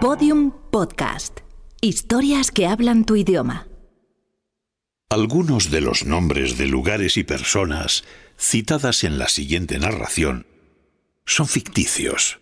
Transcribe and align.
Podium 0.00 0.52
Podcast. 0.70 1.40
Historias 1.80 2.52
que 2.52 2.68
hablan 2.68 3.04
tu 3.04 3.16
idioma. 3.16 3.66
Algunos 5.10 5.72
de 5.72 5.80
los 5.80 6.04
nombres 6.04 6.56
de 6.56 6.68
lugares 6.68 7.16
y 7.16 7.24
personas 7.24 8.04
citadas 8.38 9.02
en 9.02 9.18
la 9.18 9.28
siguiente 9.28 9.76
narración 9.80 10.46
son 11.26 11.48
ficticios. 11.48 12.38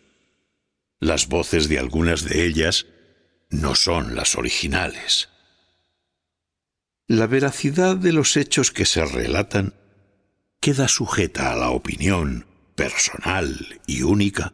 Las 1.01 1.29
voces 1.29 1.71
de 1.71 1.79
algunas 1.79 2.25
de 2.25 2.45
ellas 2.45 2.85
no 3.49 3.75
son 3.75 4.15
las 4.15 4.35
originales. 4.35 5.31
La 7.09 7.27
veracidad 7.27 7.97
de 7.97 8.13
los 8.13 8.37
hechos 8.37 8.71
que 8.71 8.85
se 8.85 9.03
relatan 9.07 9.73
queda 10.61 10.89
sujeta 10.89 11.53
a 11.53 11.57
la 11.57 11.71
opinión 11.71 12.45
personal 12.75 13.81
y 13.87 14.03
única 14.03 14.53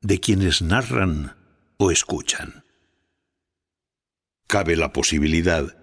de 0.00 0.18
quienes 0.18 0.60
narran 0.60 1.35
o 1.78 1.90
escuchan. 1.90 2.64
Cabe 4.46 4.76
la 4.76 4.92
posibilidad 4.92 5.76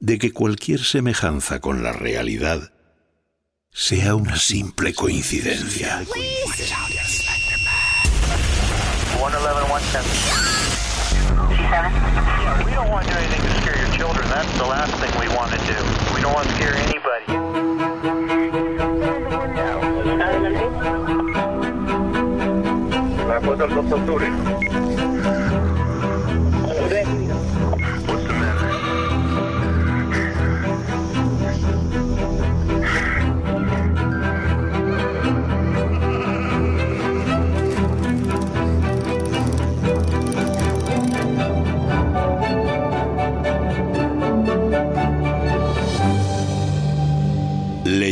de 0.00 0.18
que 0.18 0.32
cualquier 0.32 0.80
semejanza 0.80 1.60
con 1.60 1.82
la 1.82 1.92
realidad 1.92 2.72
sea 3.70 4.14
una 4.14 4.36
simple 4.36 4.94
coincidencia. 4.94 6.04
Want 23.44 23.60
to 23.60 24.63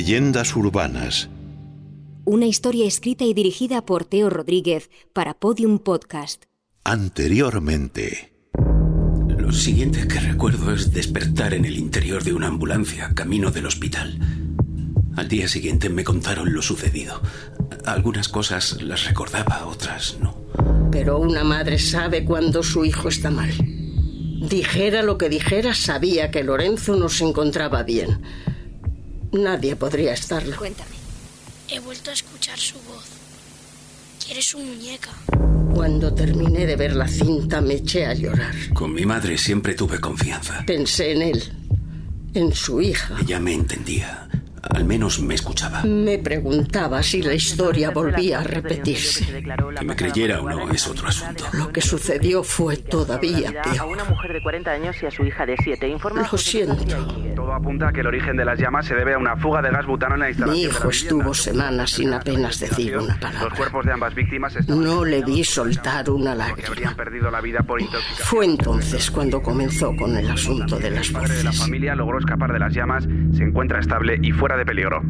Leyendas 0.03 0.57
urbanas. 0.57 1.29
Una 2.25 2.47
historia 2.47 2.89
escrita 2.89 3.23
y 3.23 3.35
dirigida 3.35 3.87
por 3.87 4.05
Teo 4.05 4.31
Rodríguez 4.31 4.91
para 5.13 5.33
Podium 5.33 5.79
Podcast. 5.79 6.47
Anteriormente. 6.83 8.33
Lo 9.29 9.53
siguiente 9.53 10.09
que 10.09 10.19
recuerdo 10.19 10.75
es 10.75 10.93
despertar 10.93 11.55
en 11.55 11.67
el 11.67 11.79
interior 11.79 12.25
de 12.25 12.33
una 12.33 12.49
ambulancia 12.49 13.13
camino 13.15 13.53
del 13.53 13.67
hospital. 13.67 14.19
Al 15.15 15.29
día 15.29 15.47
siguiente 15.47 15.89
me 15.89 16.03
contaron 16.03 16.53
lo 16.53 16.63
sucedido. 16.63 17.23
Algunas 17.87 18.29
cosas 18.29 18.83
las 18.83 19.07
recordaba, 19.07 19.67
otras 19.67 20.19
no. 20.21 20.37
Pero 20.91 21.21
una 21.21 21.45
madre 21.45 21.79
sabe 21.79 22.25
cuando 22.25 22.65
su 22.65 22.85
hijo 22.85 23.07
está 23.07 23.31
mal. 23.31 23.53
Dijera 24.49 25.05
lo 25.05 25.17
que 25.17 25.29
dijera, 25.29 25.75
sabía 25.75 26.33
que 26.33 26.43
Lorenzo 26.43 26.97
no 26.97 27.09
se 27.09 27.23
encontraba 27.23 27.85
bien. 27.85 28.21
Nadie 29.33 29.77
podría 29.77 30.13
estarlo. 30.13 30.57
Cuéntame. 30.57 30.97
He 31.69 31.79
vuelto 31.81 32.11
a 32.11 32.13
escuchar 32.13 32.59
su 32.59 32.75
voz. 32.83 33.05
Quiere 34.25 34.43
su 34.43 34.59
muñeca. 34.59 35.11
Cuando 35.75 36.13
terminé 36.15 36.67
de 36.67 36.77
ver 36.77 36.95
la 36.95 37.09
cinta 37.09 37.63
me 37.63 37.75
eché 37.75 38.05
a 38.05 38.13
llorar. 38.13 38.55
Con 38.75 38.93
mi 38.93 39.07
madre 39.07 39.39
siempre 39.39 39.75
tuve 39.75 39.99
confianza. 39.99 40.63
Pensé 40.67 41.13
en 41.13 41.23
él, 41.23 41.43
en 42.35 42.53
su 42.53 42.83
hija. 42.83 43.17
Ella 43.21 43.41
me 43.41 43.55
entendía. 43.55 44.29
Al 44.71 44.85
menos 44.85 45.21
me 45.21 45.35
escuchaba. 45.35 45.83
Me 45.85 46.19
preguntaba 46.19 47.03
si 47.03 47.21
la 47.21 47.35
historia 47.35 47.91
volvía 47.91 48.41
a 48.41 48.45
repetirse. 48.45 49.43
Que 49.79 49.85
me 49.85 49.97
creyera 49.97 50.41
o 50.41 50.49
no 50.49 50.71
es 50.71 50.87
otro 50.87 51.09
asunto. 51.09 51.45
Lo 51.53 51.73
que 51.73 51.81
sucedió 51.81 52.45
fue 52.45 52.77
todavía 52.77 53.51
A 53.51 53.63
peor. 53.73 53.87
una 53.89 54.05
mujer 54.05 54.33
de 54.33 54.41
40 54.43 54.71
años 54.71 54.97
y 55.03 55.07
a 55.07 55.11
su 55.11 55.25
hija 55.25 55.45
de 55.47 55.57
7. 55.63 55.89
Informa 55.89 56.29
Lo 56.31 56.39
siento. 56.39 56.77
Todo 57.35 57.53
apunta 57.53 57.89
a 57.89 57.93
que 57.93 58.01
el 58.01 58.07
origen 58.07 58.37
de 58.37 58.45
las 58.45 58.59
llamas 58.59 58.87
se 58.87 58.95
debe 58.95 59.15
a 59.15 59.19
una 59.19 59.37
fuga 59.37 59.61
de 59.63 59.71
gas 59.71 59.85
butano 59.85 60.15
en 60.15 60.21
la 60.21 60.27
Mi 60.27 60.31
instalación. 60.31 60.63
de 60.63 60.69
hijo 60.77 60.91
estuvo 60.91 61.35
semanas 61.35 61.91
sin 61.91 62.13
apenas 62.15 62.61
decir 62.61 62.97
una 62.99 63.09
Los 63.15 63.17
palabra. 63.19 63.57
cuerpos 63.57 63.85
de 63.85 63.93
ambas 63.93 64.15
víctimas 64.15 64.69
No 64.69 65.05
le 65.05 65.23
vi 65.25 65.43
soltar 65.43 66.09
una 66.09 66.35
lágrima. 66.37 66.95
perdido 66.95 67.31
la 67.31 67.41
vida 67.41 67.63
por 67.63 67.81
intoxicación. 67.81 68.27
Fue 68.29 68.45
entonces 68.45 69.11
cuando 69.11 69.43
comenzó 69.43 69.95
con 69.97 70.17
el 70.17 70.31
asunto 70.31 70.79
de 70.79 70.91
las 70.93 71.09
de 71.09 71.13
la 71.15 71.21
voces. 71.21 71.59
familia 71.59 71.95
logró 71.97 72.19
escapar 72.19 72.53
de 72.53 72.59
las 72.61 72.73
llamas, 72.73 73.05
se 73.37 73.43
encuentra 73.43 73.81
estable 73.81 74.19
y 74.23 74.31
fuera 74.31 74.52
de 74.57 74.65
peligro. 74.65 75.03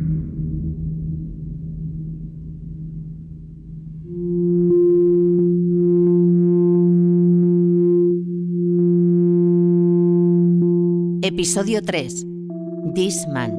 Episodio 11.23 11.83
3. 11.83 12.27
This 12.95 13.27
Man. 13.33 13.53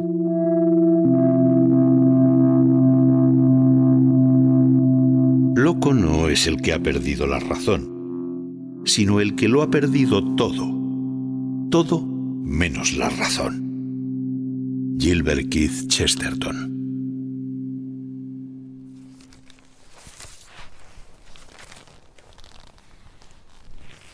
Loco 5.56 5.94
no 5.94 6.28
es 6.30 6.46
el 6.48 6.62
que 6.62 6.74
ha 6.74 6.80
perdido 6.80 7.26
la 7.26 7.40
razón, 7.40 8.82
sino 8.86 9.20
el 9.20 9.36
que 9.36 9.48
lo 9.48 9.62
ha 9.62 9.70
perdido 9.70 10.36
todo. 10.36 10.66
Todo 11.70 12.06
menos 12.06 12.94
la 12.98 13.10
razón. 13.10 13.63
Gilbert 14.98 15.50
Keith 15.50 15.88
Chesterton. 15.88 16.72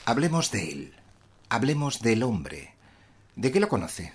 Hablemos 0.05 0.51
de 0.51 0.71
él. 0.71 0.93
Hablemos 1.49 2.01
del 2.01 2.23
hombre. 2.23 2.73
¿De 3.35 3.51
qué 3.51 3.59
lo 3.59 3.67
conoce? 3.67 4.13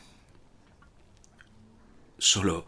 Solo... 2.19 2.67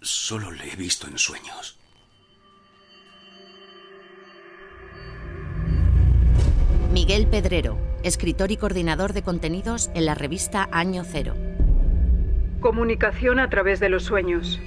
Solo 0.00 0.50
le 0.50 0.72
he 0.72 0.76
visto 0.76 1.06
en 1.08 1.18
sueños. 1.18 1.78
Miguel 6.92 7.26
Pedrero, 7.26 7.78
escritor 8.02 8.50
y 8.50 8.56
coordinador 8.56 9.12
de 9.12 9.22
contenidos 9.22 9.90
en 9.94 10.06
la 10.06 10.14
revista 10.14 10.68
Año 10.72 11.04
Cero. 11.04 11.45
Comunicación 12.66 13.38
a 13.38 13.48
través 13.48 13.78
de 13.78 13.88
los 13.88 14.02
sueños. 14.02 14.60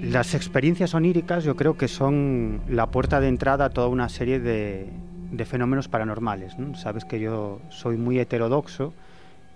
Las 0.00 0.34
experiencias 0.34 0.94
oníricas 0.94 1.44
yo 1.44 1.56
creo 1.56 1.76
que 1.76 1.88
son 1.88 2.62
la 2.70 2.90
puerta 2.90 3.20
de 3.20 3.28
entrada 3.28 3.66
a 3.66 3.68
toda 3.68 3.88
una 3.88 4.08
serie 4.08 4.40
de, 4.40 4.90
fenómenos 5.44 5.88
paranormales. 5.88 6.58
¿no? 6.58 6.74
Sabes 6.74 7.04
que 7.04 7.20
yo 7.20 7.60
soy 7.68 7.98
muy 7.98 8.18
heterodoxo 8.18 8.94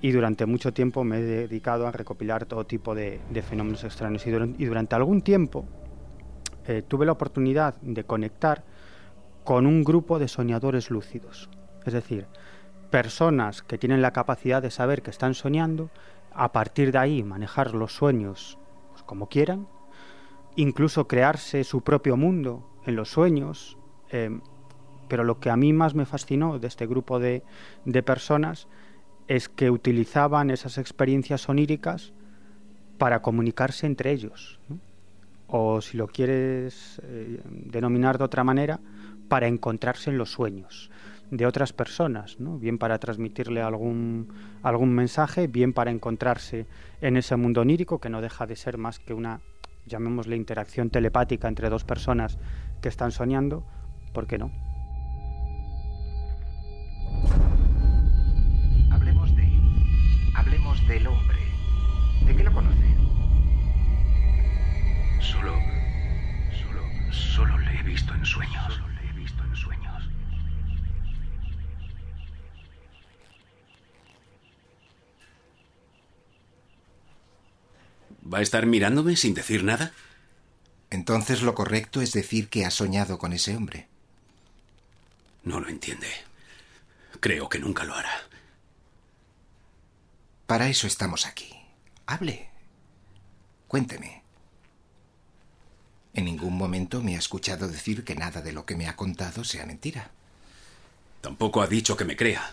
y 0.02 0.10
durante 0.10 0.44
mucho 0.44 0.74
tiempo 0.74 1.02
me 1.02 1.20
he 1.20 1.22
dedicado 1.22 1.86
a 1.86 1.90
recopilar 1.90 2.44
todo 2.44 2.66
tipo 2.66 2.94
de, 2.94 3.22
fenómenos 3.48 3.84
extraños. 3.84 4.26
Y 4.26 4.64
durante 4.66 4.94
algún 4.94 5.22
tiempo 5.22 5.64
eh, 6.66 6.82
tuve 6.86 7.06
la 7.06 7.12
oportunidad 7.12 7.76
de 7.80 8.04
conectar 8.04 8.64
con 9.44 9.66
un 9.66 9.82
grupo 9.82 10.18
de 10.18 10.28
soñadores 10.28 10.90
lúcidos. 10.90 11.48
Es 11.86 11.94
decir, 11.94 12.26
personas 12.90 13.62
que 13.62 13.78
tienen 13.78 14.02
la 14.02 14.12
capacidad 14.12 14.60
de 14.60 14.70
saber 14.70 15.00
que 15.00 15.08
están 15.08 15.32
soñando, 15.32 15.88
a 16.38 16.52
partir 16.52 16.92
de 16.92 16.98
ahí 16.98 17.24
manejar 17.24 17.74
los 17.74 17.92
sueños 17.92 18.58
pues, 18.90 19.02
como 19.02 19.28
quieran, 19.28 19.66
incluso 20.54 21.08
crearse 21.08 21.64
su 21.64 21.82
propio 21.82 22.16
mundo 22.16 22.70
en 22.86 22.94
los 22.94 23.10
sueños. 23.10 23.76
eh, 24.10 24.40
pero 25.08 25.24
lo 25.24 25.40
que 25.40 25.48
a 25.48 25.56
mí 25.56 25.72
más 25.72 25.94
me 25.94 26.04
fascinó 26.04 26.58
de 26.58 26.68
este 26.68 26.86
grupo 26.86 27.18
de, 27.18 27.42
de 27.86 28.02
personas 28.02 28.68
es 29.26 29.48
que 29.48 29.70
utilizaban 29.70 30.50
esas 30.50 30.76
experiencias 30.76 31.48
oníricas 31.48 32.12
para 32.98 33.22
comunicarse 33.22 33.86
entre 33.86 34.12
ellos. 34.12 34.60
O 35.46 35.80
si 35.80 35.96
lo 35.96 36.08
quieres 36.08 37.00
eh, 37.04 37.40
denominar 37.46 38.18
de 38.18 38.24
otra 38.24 38.44
manera, 38.44 38.80
para 39.28 39.46
encontrarse 39.46 40.10
en 40.10 40.18
los 40.18 40.30
sueños 40.30 40.90
de 41.30 41.46
otras 41.46 41.72
personas, 41.72 42.40
¿no? 42.40 42.58
bien 42.58 42.78
para 42.78 42.98
transmitirle 42.98 43.60
algún, 43.60 44.32
algún 44.62 44.94
mensaje, 44.94 45.46
bien 45.46 45.72
para 45.72 45.90
encontrarse 45.90 46.66
en 47.00 47.16
ese 47.16 47.36
mundo 47.36 47.60
onírico 47.60 48.00
que 48.00 48.08
no 48.08 48.20
deja 48.20 48.46
de 48.46 48.56
ser 48.56 48.78
más 48.78 48.98
que 48.98 49.14
una, 49.14 49.40
llamémosle, 49.86 50.36
interacción 50.36 50.90
telepática 50.90 51.48
entre 51.48 51.68
dos 51.68 51.84
personas 51.84 52.38
que 52.80 52.88
están 52.88 53.12
soñando, 53.12 53.64
¿por 54.12 54.26
qué 54.26 54.38
no? 54.38 54.50
Hablemos 58.90 59.34
de. 59.36 59.48
Hablemos 60.34 60.88
del 60.88 61.06
hombre. 61.06 61.38
¿De 62.26 62.36
qué 62.36 62.44
lo 62.44 62.52
conoce? 62.52 62.87
¿Va 78.32 78.38
a 78.38 78.42
estar 78.42 78.66
mirándome 78.66 79.16
sin 79.16 79.34
decir 79.34 79.64
nada? 79.64 79.92
Entonces 80.90 81.42
lo 81.42 81.54
correcto 81.54 82.02
es 82.02 82.12
decir 82.12 82.48
que 82.48 82.64
ha 82.64 82.70
soñado 82.70 83.18
con 83.18 83.32
ese 83.32 83.56
hombre. 83.56 83.88
No 85.44 85.60
lo 85.60 85.68
entiende. 85.68 86.08
Creo 87.20 87.48
que 87.48 87.58
nunca 87.58 87.84
lo 87.84 87.94
hará. 87.94 88.12
Para 90.46 90.68
eso 90.68 90.86
estamos 90.86 91.26
aquí. 91.26 91.54
Hable. 92.06 92.48
Cuénteme. 93.66 94.22
En 96.14 96.24
ningún 96.24 96.56
momento 96.56 97.02
me 97.02 97.16
ha 97.16 97.18
escuchado 97.18 97.68
decir 97.68 98.04
que 98.04 98.14
nada 98.14 98.42
de 98.42 98.52
lo 98.52 98.66
que 98.66 98.76
me 98.76 98.88
ha 98.88 98.96
contado 98.96 99.44
sea 99.44 99.66
mentira. 99.66 100.10
Tampoco 101.20 101.62
ha 101.62 101.66
dicho 101.66 101.96
que 101.96 102.04
me 102.04 102.16
crea. 102.16 102.50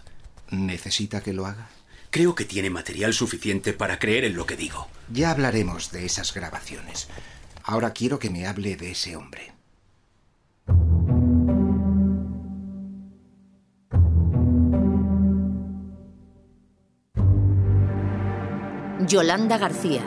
¿Necesita 0.51 1.21
que 1.21 1.33
lo 1.33 1.45
haga? 1.45 1.69
Creo 2.15 2.33
que 2.33 2.45
tiene 2.45 2.69
material 2.69 3.13
suficiente 3.13 3.73
para 3.73 3.99
creer 3.99 4.23
en 4.23 4.37
lo 4.37 4.45
que 4.45 4.55
digo. 4.55 4.87
Ya 5.11 5.31
hablaremos 5.31 5.91
de 5.91 6.05
esas 6.05 6.33
grabaciones. 6.33 7.09
Ahora 7.61 7.91
quiero 7.91 8.19
que 8.19 8.29
me 8.29 8.47
hable 8.47 8.77
de 8.77 8.91
ese 8.91 9.17
hombre. 9.17 9.51
Yolanda 19.05 19.57
García, 19.57 20.03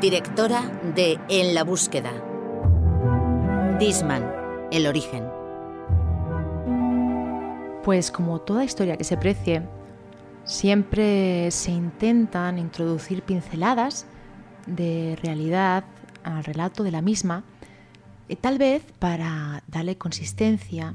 directora 0.00 0.62
de 0.94 1.18
En 1.28 1.54
la 1.54 1.62
búsqueda. 1.62 2.10
Disman, 3.78 4.32
El 4.70 4.86
origen. 4.86 5.28
Pues 7.84 8.10
como 8.10 8.40
toda 8.40 8.64
historia 8.64 8.96
que 8.96 9.04
se 9.04 9.18
precie, 9.18 9.68
siempre 10.44 11.50
se 11.50 11.70
intentan 11.70 12.58
introducir 12.58 13.22
pinceladas 13.22 14.06
de 14.66 15.18
realidad 15.22 15.84
al 16.24 16.44
relato 16.44 16.82
de 16.82 16.90
la 16.90 17.02
misma, 17.02 17.44
eh, 18.28 18.36
tal 18.36 18.58
vez 18.58 18.84
para 18.98 19.62
darle 19.66 19.96
consistencia 19.96 20.94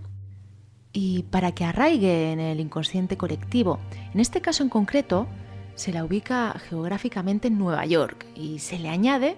y 0.93 1.23
para 1.23 1.51
que 1.51 1.65
arraigue 1.65 2.31
en 2.31 2.39
el 2.39 2.59
inconsciente 2.59 3.17
colectivo. 3.17 3.79
En 4.13 4.19
este 4.19 4.41
caso 4.41 4.63
en 4.63 4.69
concreto, 4.69 5.27
se 5.75 5.93
la 5.93 6.03
ubica 6.03 6.55
geográficamente 6.69 7.49
en 7.49 7.57
Nueva 7.57 7.85
York 7.85 8.25
y 8.35 8.59
se 8.59 8.79
le 8.79 8.89
añade 8.89 9.37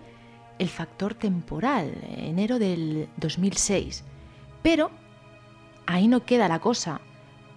el 0.57 0.69
factor 0.69 1.13
temporal, 1.13 1.93
enero 2.17 2.59
del 2.59 3.09
2006. 3.17 4.03
Pero 4.61 4.91
ahí 5.85 6.07
no 6.07 6.23
queda 6.25 6.47
la 6.47 6.59
cosa, 6.59 7.01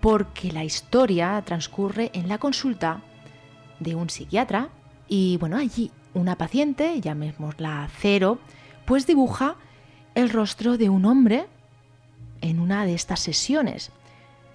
porque 0.03 0.51
la 0.51 0.65
historia 0.65 1.41
transcurre 1.47 2.11
en 2.13 2.29
la 2.29 2.39
consulta 2.39 3.01
de 3.79 3.95
un 3.95 4.11
psiquiatra 4.11 4.69
y 5.07 5.37
bueno, 5.37 5.57
allí 5.57 5.93
una 6.13 6.37
paciente, 6.37 7.01
llamémosla 7.01 7.89
Cero, 8.01 8.41
pues 8.85 9.07
dibuja 9.07 9.55
el 10.17 10.29
rostro 10.31 10.77
de 10.77 10.89
un 10.89 11.05
hombre 11.05 11.47
en 12.41 12.59
una 12.59 12.85
de 12.85 12.95
estas 12.95 13.21
sesiones. 13.21 13.93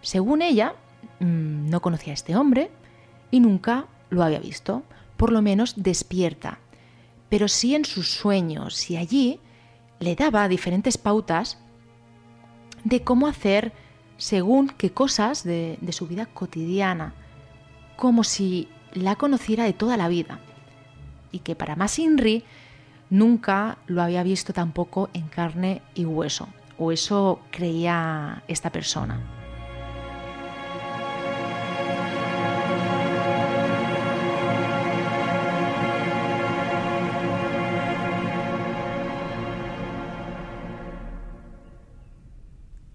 Según 0.02 0.42
ella, 0.42 0.76
mm, 1.22 1.70
no 1.70 1.82
conocía 1.82 2.12
a 2.12 2.16
este 2.16 2.36
hombre 2.36 2.70
y 3.32 3.40
nunca 3.40 3.86
lo 4.10 4.24
había 4.24 4.40
visto, 4.40 4.84
por 5.16 5.32
lo 5.32 5.42
menos 5.42 5.76
despierta, 5.78 6.60
pero 7.30 7.48
sí 7.48 7.74
en 7.74 7.86
sus 7.86 8.12
sueños 8.12 8.92
y 8.92 8.98
allí 8.98 9.40
le 10.02 10.14
daba 10.18 10.50
diferentes 10.50 10.98
pautas 10.98 11.58
de 12.84 13.02
cómo 13.02 13.28
hacer 13.28 13.72
según 14.18 14.70
qué 14.70 14.92
cosas 14.92 15.44
de, 15.44 15.78
su 15.92 16.08
vida 16.08 16.26
cotidiana, 16.26 17.14
como 17.96 18.24
si 18.24 18.68
la 18.94 19.16
conociera 19.16 19.64
de 19.64 19.74
toda 19.74 19.98
la 19.98 20.08
vida 20.08 20.40
y 21.32 21.40
que 21.40 21.56
para 21.56 21.76
más 21.76 22.00
Inri 22.00 22.44
nunca 23.10 23.78
lo 23.88 24.02
había 24.02 24.24
visto 24.24 24.54
tampoco 24.54 25.10
en 25.14 25.28
carne 25.28 25.82
y 25.94 26.06
hueso, 26.06 26.50
o 26.78 26.92
eso 26.92 27.40
creía 27.52 28.44
esta 28.48 28.72
persona. 28.72 29.22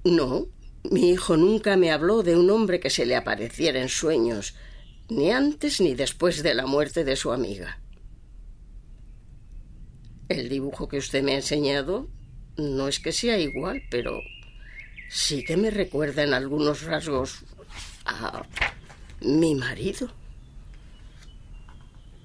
No, 0.05 0.47
mi 0.91 1.11
hijo 1.11 1.37
nunca 1.37 1.77
me 1.77 1.91
habló 1.91 2.23
de 2.23 2.37
un 2.37 2.51
hombre 2.51 2.81
que 2.81 2.91
se 2.91 3.07
le 3.07 3.17
apareciera 3.17 3.81
en 3.81 3.89
sueños, 3.89 4.55
ni 5.09 5.31
antes 5.31 5.81
ni 5.81 5.95
después 5.95 6.43
de 6.43 6.55
la 6.55 6.67
muerte 6.67 7.05
de 7.05 7.17
su 7.17 7.33
amiga. 7.33 7.81
El 10.29 10.49
dibujo 10.49 10.89
que 10.89 10.99
usted 10.99 11.23
me 11.23 11.33
ha 11.33 11.37
enseñado 11.37 12.09
no 12.57 12.89
es 12.89 13.01
que 13.01 13.13
sea 13.13 13.39
igual, 13.39 13.83
pero 13.91 14.21
sí 15.09 15.45
que 15.45 15.57
me 15.57 15.71
recuerda 15.71 16.23
en 16.23 16.35
algunos 16.35 16.83
rasgos 16.83 17.45
a 18.05 18.43
mi 19.21 19.55
marido. 19.55 20.11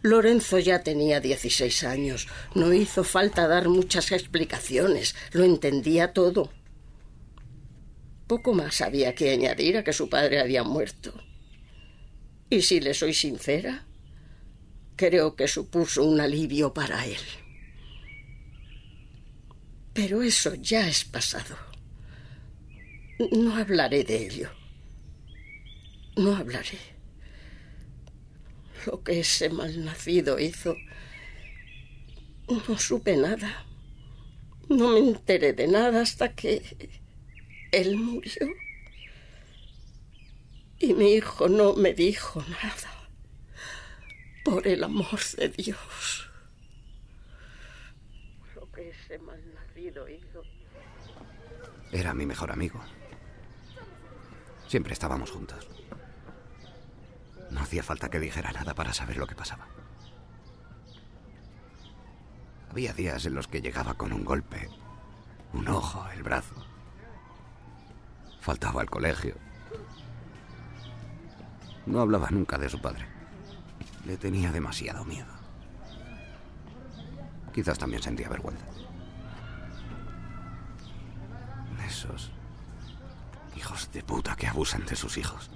Lorenzo 0.01 0.59
ya 0.59 0.83
tenía 0.83 1.19
16 1.19 1.83
años. 1.83 2.27
No 2.55 2.73
hizo 2.73 3.03
falta 3.03 3.47
dar 3.47 3.67
muchas 3.67 4.11
explicaciones. 4.11 5.15
Lo 5.31 5.43
entendía 5.43 6.13
todo. 6.13 6.49
Poco 8.27 8.53
más 8.53 8.81
había 8.81 9.15
que 9.15 9.31
añadir 9.31 9.77
a 9.77 9.83
que 9.83 9.93
su 9.93 10.09
padre 10.09 10.39
había 10.39 10.63
muerto. 10.63 11.13
Y 12.49 12.61
si 12.61 12.81
le 12.81 12.93
soy 12.93 13.13
sincera, 13.13 13.85
creo 14.97 15.35
que 15.35 15.47
supuso 15.47 16.03
un 16.03 16.19
alivio 16.19 16.73
para 16.73 17.05
él. 17.05 17.21
Pero 19.93 20.21
eso 20.21 20.55
ya 20.55 20.87
es 20.87 21.05
pasado. 21.05 21.55
No 23.31 23.55
hablaré 23.55 24.03
de 24.03 24.27
ello. 24.27 24.49
No 26.17 26.35
hablaré. 26.35 26.77
Lo 28.85 29.03
que 29.03 29.21
ese 29.21 29.49
malnacido 29.49 30.39
hizo, 30.39 30.75
no 32.47 32.77
supe 32.77 33.17
nada. 33.17 33.65
No 34.69 34.89
me 34.89 34.99
enteré 34.99 35.53
de 35.53 35.67
nada 35.67 36.01
hasta 36.01 36.33
que 36.33 36.61
él 37.71 37.97
murió. 37.97 38.47
Y 40.79 40.93
mi 40.93 41.13
hijo 41.13 41.49
no 41.49 41.73
me 41.73 41.93
dijo 41.93 42.43
nada. 42.61 43.09
Por 44.43 44.67
el 44.67 44.83
amor 44.83 45.19
de 45.37 45.49
Dios. 45.49 46.29
Lo 48.55 48.71
que 48.71 48.89
ese 48.89 49.17
malnacido 49.19 50.07
hizo. 50.07 50.43
Era 51.91 52.13
mi 52.13 52.25
mejor 52.25 52.51
amigo. 52.51 52.79
Siempre 54.67 54.93
estábamos 54.93 55.31
juntos. 55.31 55.67
No 57.49 57.61
hacía 57.61 57.83
falta 57.83 58.09
que 58.09 58.19
dijera 58.19 58.51
nada 58.51 58.75
para 58.75 58.93
saber 58.93 59.17
lo 59.17 59.25
que 59.27 59.35
pasaba. 59.35 59.67
Había 62.69 62.93
días 62.93 63.25
en 63.25 63.33
los 63.33 63.47
que 63.47 63.61
llegaba 63.61 63.95
con 63.95 64.13
un 64.13 64.25
golpe, 64.25 64.69
un 65.53 65.67
ojo, 65.69 66.05
el 66.11 66.21
brazo. 66.21 66.66
Faltaba 68.47 68.79
al 68.79 68.89
colegio. 68.89 69.35
No 71.85 71.99
hablaba 71.99 72.29
nunca 72.29 72.57
de 72.57 72.69
su 72.69 72.79
padre. 72.79 73.05
Le 74.05 74.15
tenía 74.15 74.53
demasiado 74.53 75.03
miedo. 75.03 75.27
Quizás 77.53 77.77
también 77.77 78.01
sentía 78.01 78.29
vergüenza. 78.29 78.63
Esos 81.85 82.31
hijos 83.57 83.91
de 83.91 84.01
puta 84.01 84.37
que 84.37 84.47
abusan 84.47 84.85
de 84.85 84.95
sus 84.95 85.17
hijos. 85.17 85.51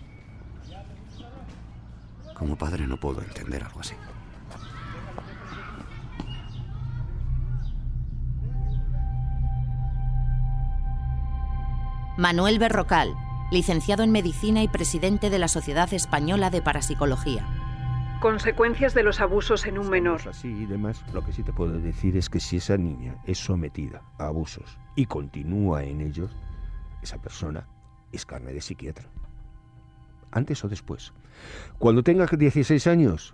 Como 2.36 2.58
padre 2.58 2.88
no 2.88 3.00
puedo 3.00 3.22
entender 3.22 3.64
algo 3.64 3.80
así. 3.80 3.96
Manuel 12.22 12.60
Berrocal, 12.60 13.16
licenciado 13.50 14.04
en 14.04 14.12
Medicina 14.12 14.62
y 14.62 14.68
presidente 14.68 15.32
de 15.32 15.40
la 15.40 15.48
Sociedad 15.48 15.92
Española 15.92 16.52
de 16.52 16.62
Parapsicología. 16.62 17.48
Consecuencias 18.20 18.94
de 18.94 19.02
los 19.02 19.22
abusos 19.22 19.66
en 19.66 19.80
un 19.80 19.90
menor. 19.90 20.22
Así 20.30 20.50
y 20.50 20.68
demás, 20.68 21.04
lo 21.14 21.26
que 21.26 21.34
sí 21.34 21.42
te 21.42 21.52
puedo 21.52 21.80
decir 21.80 22.16
es 22.16 22.30
que 22.30 22.40
si 22.40 22.58
esa 22.58 22.78
niña 22.78 23.16
es 23.26 23.40
sometida 23.40 24.04
a 24.20 24.28
abusos 24.28 24.78
y 24.96 25.08
continúa 25.08 25.84
en 25.84 26.00
ellos, 26.00 26.30
esa 27.02 27.18
persona 27.18 27.66
es 28.12 28.24
carne 28.28 28.54
de 28.54 28.62
psiquiatra. 28.62 29.08
Antes 30.30 30.64
o 30.64 30.70
después. 30.70 31.14
Cuando 31.80 32.04
tenga 32.04 32.28
16 32.28 32.86
años, 32.86 33.34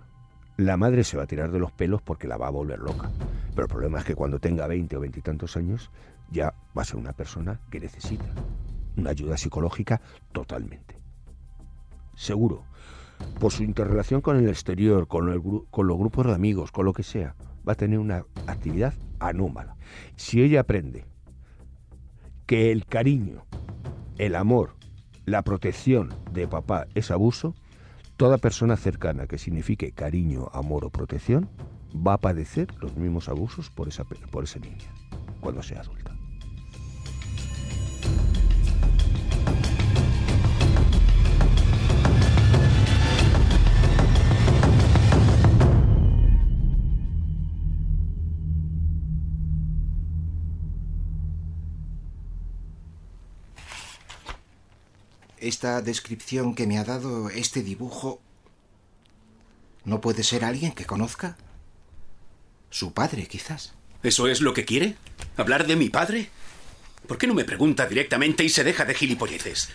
la 0.56 0.78
madre 0.78 1.04
se 1.04 1.18
va 1.18 1.24
a 1.24 1.26
tirar 1.26 1.50
de 1.50 1.58
los 1.58 1.72
pelos 1.72 2.00
porque 2.00 2.26
la 2.26 2.38
va 2.38 2.46
a 2.46 2.52
volver 2.52 2.78
loca. 2.78 3.10
Pero 3.50 3.66
el 3.66 3.70
problema 3.70 3.98
es 3.98 4.06
que 4.06 4.14
cuando 4.14 4.38
tenga 4.38 4.66
20 4.66 4.96
o 4.96 5.00
20 5.00 5.18
y 5.18 5.22
tantos 5.22 5.58
años, 5.58 5.90
ya 6.30 6.54
va 6.74 6.80
a 6.80 6.86
ser 6.86 6.96
una 6.96 7.12
persona 7.12 7.60
que 7.68 7.80
necesita 7.80 8.24
una 8.98 9.10
ayuda 9.10 9.36
psicológica 9.36 10.00
totalmente. 10.32 10.98
Seguro, 12.14 12.64
por 13.38 13.52
su 13.52 13.62
interrelación 13.62 14.20
con 14.20 14.36
el 14.36 14.48
exterior, 14.48 15.06
con, 15.06 15.28
el, 15.30 15.40
con 15.70 15.86
los 15.86 15.96
grupos 15.96 16.26
de 16.26 16.34
amigos, 16.34 16.72
con 16.72 16.84
lo 16.84 16.92
que 16.92 17.02
sea, 17.02 17.34
va 17.66 17.72
a 17.72 17.76
tener 17.76 17.98
una 17.98 18.24
actividad 18.46 18.94
anómala. 19.20 19.76
Si 20.16 20.42
ella 20.42 20.60
aprende 20.60 21.04
que 22.46 22.72
el 22.72 22.86
cariño, 22.86 23.44
el 24.16 24.34
amor, 24.34 24.74
la 25.26 25.42
protección 25.42 26.14
de 26.32 26.48
papá 26.48 26.86
es 26.94 27.10
abuso, 27.10 27.54
toda 28.16 28.38
persona 28.38 28.76
cercana 28.76 29.26
que 29.26 29.38
signifique 29.38 29.92
cariño, 29.92 30.48
amor 30.52 30.84
o 30.84 30.90
protección 30.90 31.48
va 31.94 32.14
a 32.14 32.18
padecer 32.18 32.68
los 32.80 32.96
mismos 32.96 33.28
abusos 33.28 33.70
por 33.70 33.88
esa, 33.88 34.04
por 34.04 34.44
esa 34.44 34.58
niña 34.58 34.92
cuando 35.40 35.62
sea 35.62 35.80
adulta. 35.80 36.17
Esta 55.40 55.82
descripción 55.82 56.54
que 56.54 56.66
me 56.66 56.78
ha 56.78 56.84
dado 56.84 57.30
este 57.30 57.62
dibujo 57.62 58.20
¿No 59.88 60.02
puede 60.02 60.22
ser 60.22 60.44
alguien 60.44 60.72
que 60.72 60.84
conozca? 60.84 61.38
Su 62.68 62.92
padre, 62.92 63.26
quizás. 63.26 63.72
¿Eso 64.02 64.28
es 64.28 64.42
lo 64.42 64.52
que 64.52 64.66
quiere? 64.66 64.96
¿Hablar 65.38 65.66
de 65.66 65.76
mi 65.76 65.88
padre? 65.88 66.28
¿Por 67.06 67.16
qué 67.16 67.26
no 67.26 67.32
me 67.32 67.44
pregunta 67.44 67.86
directamente 67.86 68.44
y 68.44 68.50
se 68.50 68.64
deja 68.64 68.84
de 68.84 68.92
gilipolleces? 68.92 69.70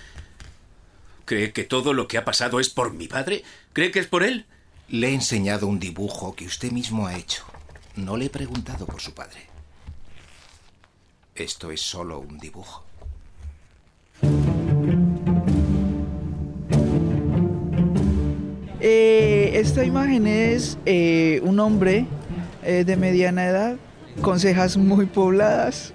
¿Cree 1.25 1.51
que 1.51 1.63
todo 1.63 1.93
lo 1.93 2.07
que 2.07 2.19
ha 2.19 2.25
pasado 2.25 2.59
es 2.59 2.69
por 2.69 2.93
mi 2.93 3.07
padre? 3.07 3.43
¿Cree 3.73 3.89
que 3.89 3.97
es 3.97 4.05
por 4.05 4.21
él? 4.21 4.45
Le 4.87 5.09
he 5.09 5.13
enseñado 5.15 5.65
un 5.65 5.79
dibujo 5.79 6.35
que 6.35 6.45
usted 6.45 6.71
mismo 6.71 7.07
ha 7.07 7.17
hecho. 7.17 7.45
No 7.95 8.15
le 8.15 8.25
he 8.25 8.29
preguntado 8.29 8.85
por 8.85 9.01
su 9.01 9.15
padre. 9.15 9.47
Esto 11.33 11.71
es 11.71 11.81
solo 11.81 12.19
un 12.19 12.37
dibujo. 12.37 12.85
Eh, 18.85 19.51
esta 19.53 19.85
imagen 19.85 20.27
es 20.27 20.77
eh, 20.85 21.39
un 21.45 21.57
hombre 21.61 22.05
eh, 22.63 22.83
de 22.83 22.97
mediana 22.97 23.45
edad, 23.45 23.77
con 24.21 24.41
cejas 24.41 24.75
muy 24.75 25.05
pobladas, 25.05 25.93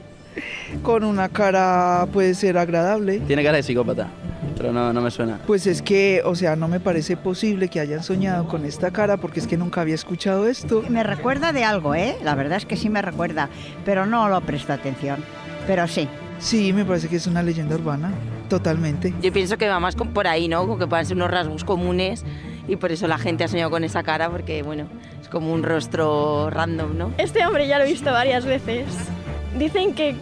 con 0.83 1.05
una 1.05 1.29
cara 1.29 2.09
puede 2.15 2.33
ser 2.33 2.57
agradable. 2.57 3.21
Tiene 3.21 3.45
cara 3.45 3.59
de 3.59 3.63
psicópata, 3.63 4.09
pero 4.57 4.73
no, 4.73 4.91
no 4.95 5.03
me 5.03 5.11
suena. 5.11 5.39
Pues 5.47 5.67
es 5.67 5.83
que, 5.83 6.23
o 6.25 6.35
sea, 6.35 6.57
no 6.57 6.67
me 6.67 6.81
parece 6.81 7.19
posible 7.19 7.69
que 7.69 7.79
hayan 7.79 8.03
soñado 8.03 8.49
con 8.49 8.65
esta 8.65 8.91
cara 8.91 9.19
porque 9.19 9.41
es 9.41 9.47
que 9.47 9.59
nunca 9.59 9.83
había 9.83 9.95
escuchado 9.95 10.49
esto. 10.49 10.83
Me 10.89 11.03
recuerda 11.03 11.53
de 11.53 11.65
algo, 11.65 11.95
¿eh? 11.95 12.17
La 12.25 12.35
verdad 12.35 12.57
es 12.57 12.65
que 12.65 12.79
sí 12.79 12.89
me 12.89 13.03
recuerda, 13.03 13.51
pero 13.85 14.07
no 14.07 14.31
lo 14.31 14.41
presto 14.41 14.73
atención. 14.73 15.23
Pero 15.67 15.87
sí. 15.89 16.09
Sí, 16.39 16.73
me 16.73 16.87
parece 16.87 17.09
que 17.09 17.17
es 17.17 17.27
una 17.27 17.43
leyenda 17.43 17.75
urbana, 17.75 18.13
totalmente. 18.49 19.13
Yo 19.21 19.31
pienso 19.31 19.59
que 19.59 19.69
va 19.69 19.79
más 19.79 19.95
por 19.95 20.27
ahí, 20.27 20.49
¿no? 20.49 20.61
Como 20.61 20.79
que 20.79 20.87
pueden 20.87 21.05
ser 21.05 21.17
unos 21.17 21.31
rasgos 21.31 21.65
comunes 21.65 22.25
y 22.69 22.77
por 22.77 22.93
eso 22.93 23.09
la 23.09 23.19
gente 23.19 23.45
ha 23.45 23.49
soñado 23.49 23.71
con 23.71 23.83
esa 23.83 24.03
cara 24.03 24.31
porque, 24.31 24.63
bueno, 24.63 24.87
es 25.21 25.29
como 25.29 25.53
un 25.53 25.63
rostro 25.63 26.51
random, 26.51 26.97
¿no? 26.97 27.13
Este 27.19 27.45
hombre 27.45 27.67
ya 27.67 27.79
lo 27.79 27.85
he 27.85 27.89
visto 27.89 28.13
varias 28.13 28.45
veces. 28.45 28.87
Dicen 29.59 29.95
que 29.95 30.15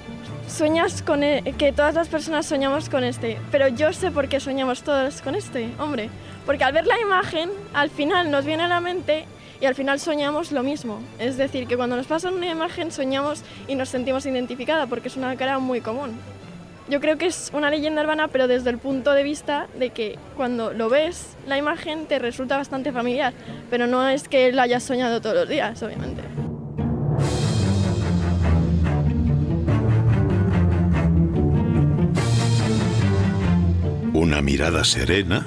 sueñas 0.49 1.03
con 1.03 1.25
e, 1.25 1.43
que 1.59 1.73
todas 1.73 1.95
las 1.95 2.09
personas 2.09 2.47
soñamos 2.47 2.89
con 2.89 3.05
este, 3.05 3.39
pero 3.51 3.69
yo 3.69 3.93
sé 3.93 4.13
por 4.13 4.29
qué 4.29 4.39
soñamos 4.39 4.83
todos 4.83 5.21
con 5.21 5.35
este 5.35 5.69
hombre, 5.79 6.09
porque 6.47 6.65
al 6.65 6.73
ver 6.73 6.87
la 6.87 6.99
imagen, 7.01 7.51
al 7.75 7.91
final 7.91 8.31
nos 8.31 8.45
viene 8.45 8.63
a 8.63 8.69
la 8.69 8.81
mente 8.81 9.27
y 9.61 9.67
al 9.67 9.75
final 9.75 9.99
soñamos 9.99 10.53
lo 10.53 10.63
mismo. 10.63 11.01
Es 11.19 11.37
decir, 11.37 11.67
que 11.67 11.77
cuando 11.77 11.97
nos 11.97 12.07
pasa 12.07 12.31
una 12.31 12.47
imagen 12.47 12.93
soñamos 12.93 13.43
y 13.67 13.75
nos 13.75 13.89
sentimos 13.89 14.25
identificada 14.25 14.87
porque 14.87 15.09
es 15.09 15.17
una 15.17 15.35
cara 15.37 15.59
muy 15.59 15.81
común. 15.81 16.13
Yo 16.89 17.01
creo 17.01 17.19
que 17.19 17.27
es 17.27 17.51
una 17.53 17.69
leyenda 17.69 18.03
urbana, 18.03 18.29
pero 18.29 18.47
desde 18.47 18.71
el 18.71 18.79
punto 18.79 19.11
de 19.11 19.25
vista 19.25 19.67
de 19.77 19.91
que 19.91 20.19
cuando 20.37 20.73
lo 20.73 20.89
ves, 20.89 21.37
la 21.45 21.59
imagen 21.59 22.07
te 22.07 22.21
resulta 22.21 22.57
bastante 22.57 22.93
familiar, 22.93 23.33
pero 23.71 23.89
no 23.89 24.09
es 24.09 24.29
que 24.29 24.53
lo 24.53 24.63
hayas 24.63 24.85
soñado 24.85 25.21
todos 25.21 25.35
los 25.35 25.49
días, 25.49 25.83
obviamente. 25.83 26.23
Una 34.13 34.41
mirada 34.41 34.85
serena, 34.85 35.45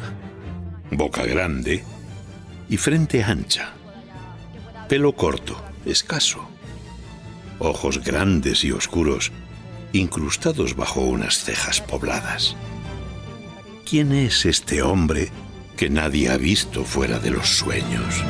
boca 0.91 1.25
grande 1.25 1.85
y 2.67 2.75
frente 2.75 3.23
ancha. 3.23 3.69
Pelo 4.89 5.13
corto, 5.13 5.55
escaso. 5.85 6.49
Ojos 7.59 8.03
grandes 8.03 8.63
y 8.65 8.71
oscuros 8.71 9.31
incrustados 9.93 10.75
bajo 10.75 11.01
unas 11.01 11.37
cejas 11.43 11.81
pobladas. 11.81 12.55
¿Quién 13.89 14.11
es 14.11 14.45
este 14.45 14.81
hombre 14.81 15.29
que 15.75 15.89
nadie 15.89 16.29
ha 16.29 16.37
visto 16.37 16.83
fuera 16.83 17.19
de 17.19 17.31
los 17.31 17.47
sueños? 17.47 18.23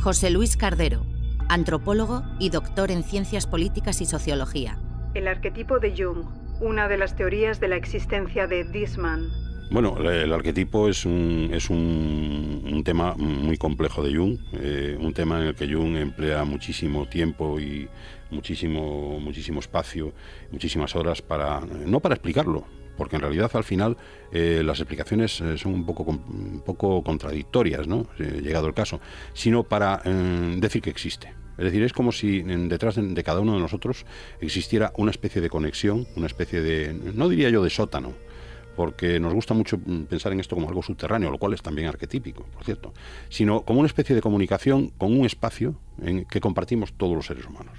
José 0.00 0.30
Luis 0.30 0.56
Cardero, 0.56 1.04
antropólogo 1.48 2.22
y 2.38 2.48
doctor 2.48 2.90
en 2.90 3.02
ciencias 3.02 3.46
políticas 3.46 4.00
y 4.00 4.06
sociología. 4.06 4.78
El 5.12 5.28
arquetipo 5.28 5.78
de 5.78 5.94
Jung, 5.94 6.24
una 6.60 6.88
de 6.88 6.96
las 6.96 7.16
teorías 7.16 7.60
de 7.60 7.68
la 7.68 7.76
existencia 7.76 8.46
de 8.46 8.64
Disman, 8.64 9.28
bueno, 9.70 9.96
el 9.98 10.32
arquetipo 10.32 10.88
es 10.88 11.04
un, 11.04 11.50
es 11.52 11.70
un, 11.70 12.82
tema 12.84 13.14
muy 13.14 13.56
complejo 13.56 14.02
de 14.02 14.16
Jung, 14.16 14.38
eh, 14.54 14.96
un 14.98 15.12
tema 15.12 15.40
en 15.40 15.48
el 15.48 15.54
que 15.54 15.72
Jung 15.72 15.96
emplea 15.96 16.44
muchísimo 16.44 17.06
tiempo 17.06 17.60
y 17.60 17.88
muchísimo, 18.30 19.20
muchísimo 19.20 19.60
espacio, 19.60 20.12
muchísimas 20.50 20.96
horas 20.96 21.22
para, 21.22 21.60
no 21.60 22.00
para 22.00 22.14
explicarlo, 22.14 22.64
porque 22.96 23.16
en 23.16 23.22
realidad 23.22 23.50
al 23.54 23.64
final 23.64 23.96
eh, 24.32 24.62
las 24.64 24.80
explicaciones 24.80 25.40
eh, 25.40 25.56
son 25.56 25.74
un 25.74 25.86
poco, 25.86 26.02
un 26.04 26.62
poco 26.64 27.04
contradictorias, 27.04 27.86
¿no? 27.86 28.06
llegado 28.18 28.66
el 28.66 28.74
caso, 28.74 28.98
sino 29.34 29.62
para 29.62 29.98
decir 30.56 30.82
que 30.82 30.90
existe. 30.90 31.34
Es 31.58 31.64
decir, 31.64 31.82
es 31.82 31.92
como 31.92 32.10
si 32.10 32.40
detrás 32.40 32.96
de, 32.96 33.22
cada 33.22 33.40
uno 33.40 33.52
de 33.52 33.60
nosotros 33.60 34.06
existiera 34.40 34.92
una 34.96 35.10
especie 35.10 35.42
de 35.42 35.50
conexión, 35.50 36.06
una 36.16 36.26
especie 36.26 36.62
de, 36.62 36.94
no 36.94 37.28
diría 37.28 37.50
yo 37.50 37.62
de 37.62 37.68
sótano, 37.68 38.14
porque 38.80 39.20
nos 39.20 39.34
gusta 39.34 39.52
mucho 39.52 39.76
mm, 39.76 40.04
pensar 40.04 40.32
en 40.32 40.40
esto 40.40 40.56
como 40.56 40.66
algo 40.66 40.82
subterráneo, 40.82 41.30
lo 41.30 41.36
cual 41.36 41.52
es 41.52 41.60
también 41.60 41.86
arquetípico, 41.86 42.44
por 42.44 42.64
cierto, 42.64 42.94
sino 43.28 43.60
como 43.60 43.80
una 43.80 43.86
especie 43.86 44.16
de 44.16 44.22
comunicación 44.22 44.88
con 44.96 45.12
un 45.12 45.26
espacio 45.26 45.74
en 46.00 46.24
que 46.24 46.40
compartimos 46.40 46.94
todos 46.94 47.14
los 47.14 47.26
seres 47.26 47.44
humanos. 47.44 47.74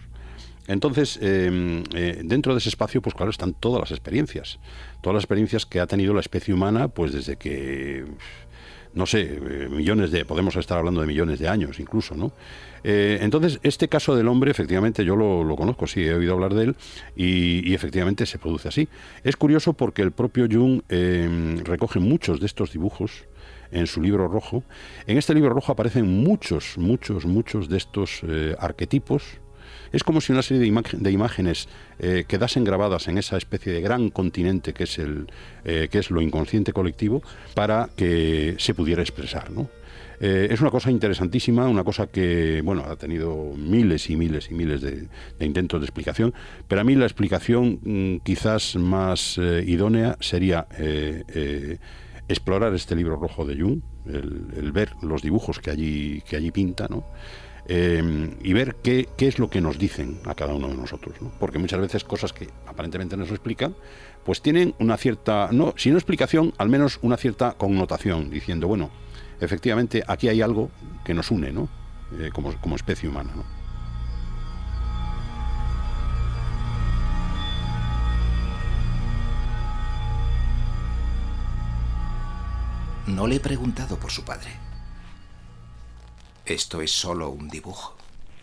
Entonces, 0.68 1.18
em, 1.20 1.82
eh, 1.96 2.22
dentro 2.24 2.54
de 2.54 2.60
ese 2.60 2.70
espacio, 2.70 3.02
pues 3.02 3.16
claro, 3.16 3.32
están 3.32 3.54
todas 3.54 3.80
las 3.80 3.90
experiencias, 3.90 4.60
todas 5.02 5.16
las 5.16 5.24
experiencias 5.24 5.66
que 5.66 5.80
ha 5.80 5.88
tenido 5.88 6.14
la 6.14 6.20
especie 6.20 6.54
humana, 6.54 6.88
pues 6.88 7.14
desde 7.14 7.36
que 7.36 8.06
no 8.94 9.06
sé, 9.06 9.22
eh, 9.22 9.70
millones 9.70 10.12
de, 10.12 10.26
podemos 10.26 10.56
estar 10.56 10.78
hablando 10.78 11.02
de 11.02 11.08
millones 11.08 11.40
de 11.40 11.48
años 11.48 11.80
incluso, 11.80 12.16
¿no? 12.16 12.32
Eh, 12.84 13.20
entonces, 13.22 13.60
este 13.64 13.88
caso 13.88 14.16
del 14.16 14.28
hombre, 14.28 14.52
efectivamente, 14.52 15.06
yo 15.06 15.16
lo, 15.16 15.56
conozco, 15.56 15.88
sí, 15.88 16.04
he 16.04 16.14
oído 16.14 16.34
hablar 16.34 16.54
de 16.54 16.64
él 16.66 16.76
y, 17.16 17.74
efectivamente 17.74 18.26
se 18.26 18.38
produce 18.38 18.68
así. 18.68 18.88
Es 19.24 19.36
curioso 19.36 19.74
porque 19.74 20.02
el 20.02 20.12
propio 20.12 20.48
Jung 20.52 20.82
em, 20.90 21.60
recoge 21.60 22.00
muchos 22.00 22.40
de 22.40 22.48
estos 22.48 22.74
dibujos 22.74 23.26
en 23.72 23.88
su 23.88 24.02
libro 24.02 24.28
rojo. 24.28 24.64
En 25.08 25.18
este 25.18 25.34
libro 25.34 25.54
rojo 25.54 25.72
aparecen 25.72 26.08
muchos, 26.08 26.78
muchos, 26.78 27.26
muchos 27.26 27.70
de 27.70 27.78
estos 27.78 28.22
eh, 28.28 28.56
arquetipos 28.60 29.40
es 29.92 30.04
como 30.04 30.22
si 30.22 30.32
una 30.32 30.42
serie 30.42 30.62
de, 30.62 31.12
imágenes 31.12 31.68
eh, 32.00 32.26
quedasen 32.28 32.64
grabadas 32.64 33.08
en 33.08 33.18
esa 33.18 33.38
especie 33.38 33.74
de 33.74 33.82
gran 33.82 34.10
continente 34.10 34.74
que 34.74 34.86
es, 34.86 35.00
el, 35.00 35.28
eh, 35.66 35.90
que 35.92 36.00
es 36.00 36.12
lo 36.12 36.22
inconsciente 36.22 36.74
colectivo 36.74 37.22
para 37.54 37.90
que 37.96 38.56
se 38.58 38.74
pudiera 38.74 39.02
expresar. 39.02 39.52
¿no? 39.52 39.70
Eh, 40.20 40.48
es 40.52 40.62
una 40.62 40.70
cosa 40.70 40.92
interesantísima, 40.92 41.68
una 41.68 41.84
cosa 41.84 42.08
que 42.08 42.62
bueno 42.62 42.84
ha 42.88 42.96
tenido 42.96 43.54
miles 43.56 44.10
y 44.10 44.16
miles 44.16 44.50
y 44.50 44.54
miles 44.54 44.82
de, 44.82 45.08
intentos 45.40 45.82
de 45.82 45.86
explicación, 45.86 46.34
pero 46.68 46.82
a 46.82 46.84
mí 46.84 46.96
la 46.96 47.06
explicación 47.06 47.80
mm, 47.84 48.18
quizás 48.24 48.76
más 48.76 49.38
idónea 49.38 50.18
sería 50.20 50.68
explorar 52.28 52.74
este 52.74 52.96
libro 52.96 53.18
rojo 53.18 53.46
de 53.46 53.60
Jung, 53.60 53.82
el, 54.06 54.48
el, 54.56 54.72
ver 54.72 54.92
los 55.02 55.22
dibujos 55.22 55.60
que 55.60 55.70
allí, 55.70 56.22
que 56.22 56.38
allí 56.38 56.52
pinta, 56.52 56.88
¿no? 56.90 57.04
Em, 57.68 58.32
y 58.42 58.54
ver 58.54 58.76
qué, 58.84 59.08
es 59.20 59.40
lo 59.40 59.50
que 59.50 59.62
nos 59.62 59.78
dicen 59.78 60.20
a 60.26 60.36
cada 60.36 60.54
uno 60.54 60.68
de 60.68 60.76
nosotros. 60.76 61.16
Porque 61.40 61.60
muchas 61.60 61.80
veces 61.80 62.04
cosas 62.04 62.34
que 62.34 62.50
aparentemente 62.66 63.16
nos 63.16 63.30
explican, 63.30 63.76
pues 64.26 64.42
tienen 64.42 64.74
una 64.80 64.98
cierta, 64.98 65.50
no, 65.52 65.74
si 65.78 65.92
no 65.92 65.98
explicación, 65.98 66.54
al 66.58 66.70
menos 66.70 67.00
una 67.02 67.18
cierta 67.18 67.54
connotación, 67.54 68.30
diciendo, 68.30 68.68
bueno, 68.68 68.90
efectivamente 69.40 70.04
aquí 70.08 70.28
hay 70.28 70.42
algo 70.42 70.70
que 71.06 71.14
nos 71.14 71.32
une, 71.32 71.52
¿no? 71.52 71.70
Eh, 72.20 72.30
como, 72.34 72.54
como 72.60 72.76
especie 72.76 73.08
humana. 73.08 73.32
¿no? 73.36 73.62
No 83.08 83.28
le 83.28 83.36
he 83.36 83.40
preguntado 83.40 83.98
por 83.98 84.12
su 84.12 84.24
padre. 84.24 84.71
Esto 86.52 86.82
es 86.82 86.92
solo 86.92 87.30
un 87.30 87.48
dibujo. 87.48 87.96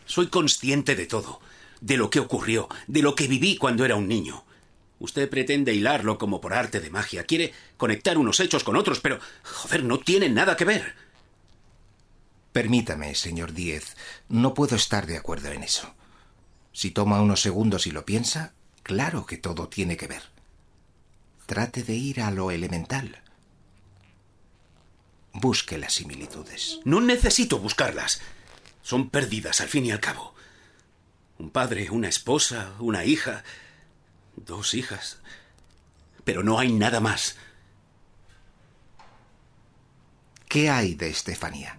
Soy 0.06 0.28
consciente 0.28 0.96
de 0.96 1.04
todo, 1.04 1.40
de 1.82 1.98
lo 1.98 2.08
que 2.08 2.20
ocurrió, 2.20 2.66
de 2.86 3.02
lo 3.02 3.14
que 3.14 3.28
viví 3.28 3.58
cuando 3.58 3.84
era 3.84 3.96
un 3.96 4.08
niño. 4.08 4.44
Usted 4.98 5.28
pretende 5.28 5.74
hilarlo 5.74 6.16
como 6.16 6.40
por 6.40 6.54
arte 6.54 6.80
de 6.80 6.88
magia, 6.88 7.24
quiere 7.24 7.52
conectar 7.76 8.16
unos 8.16 8.40
hechos 8.40 8.64
con 8.64 8.76
otros, 8.76 9.00
pero, 9.00 9.20
joder, 9.44 9.84
no 9.84 9.98
tienen 9.98 10.32
nada 10.32 10.56
que 10.56 10.64
ver. 10.64 10.94
Permítame, 12.52 13.14
señor 13.14 13.52
Díez, 13.52 13.94
no 14.30 14.54
puedo 14.54 14.74
estar 14.74 15.06
de 15.06 15.18
acuerdo 15.18 15.52
en 15.52 15.62
eso. 15.62 15.94
Si 16.72 16.90
toma 16.90 17.20
unos 17.20 17.42
segundos 17.42 17.86
y 17.86 17.90
lo 17.90 18.06
piensa, 18.06 18.54
claro 18.82 19.26
que 19.26 19.36
todo 19.36 19.68
tiene 19.68 19.98
que 19.98 20.06
ver. 20.06 20.22
Trate 21.44 21.82
de 21.82 21.94
ir 21.94 22.22
a 22.22 22.30
lo 22.30 22.50
elemental. 22.50 23.22
Busque 25.32 25.78
las 25.78 25.94
similitudes. 25.94 26.80
No 26.84 27.00
necesito 27.00 27.58
buscarlas. 27.58 28.20
Son 28.82 29.10
perdidas 29.10 29.60
al 29.60 29.68
fin 29.68 29.84
y 29.86 29.90
al 29.90 30.00
cabo. 30.00 30.34
Un 31.38 31.50
padre, 31.50 31.90
una 31.90 32.08
esposa, 32.08 32.72
una 32.80 33.04
hija, 33.04 33.44
dos 34.36 34.74
hijas. 34.74 35.20
Pero 36.24 36.42
no 36.42 36.58
hay 36.58 36.72
nada 36.72 37.00
más. 37.00 37.36
¿Qué 40.48 40.70
hay 40.70 40.94
de 40.94 41.10
Estefanía? 41.10 41.78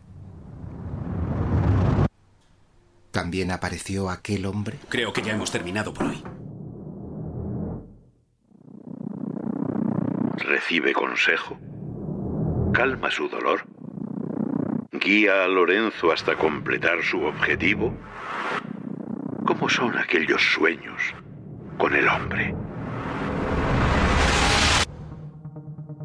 ¿También 3.11 3.51
apareció 3.51 4.09
aquel 4.09 4.45
hombre? 4.45 4.77
Creo 4.87 5.11
que 5.11 5.23
ya 5.23 5.33
hemos 5.33 5.51
terminado 5.51 5.93
por 5.93 6.05
hoy. 6.05 6.23
Recibe 10.37 10.93
consejo. 10.93 11.59
Calma 12.73 13.09
su 13.09 13.27
dolor. 13.27 13.65
Guía 14.91 15.43
a 15.43 15.47
Lorenzo 15.47 16.11
hasta 16.11 16.35
completar 16.35 17.03
su 17.03 17.21
objetivo. 17.23 17.93
¿Cómo 19.45 19.67
son 19.67 19.97
aquellos 19.97 20.41
sueños 20.53 21.01
con 21.77 21.95
el 21.95 22.07
hombre? 22.07 22.53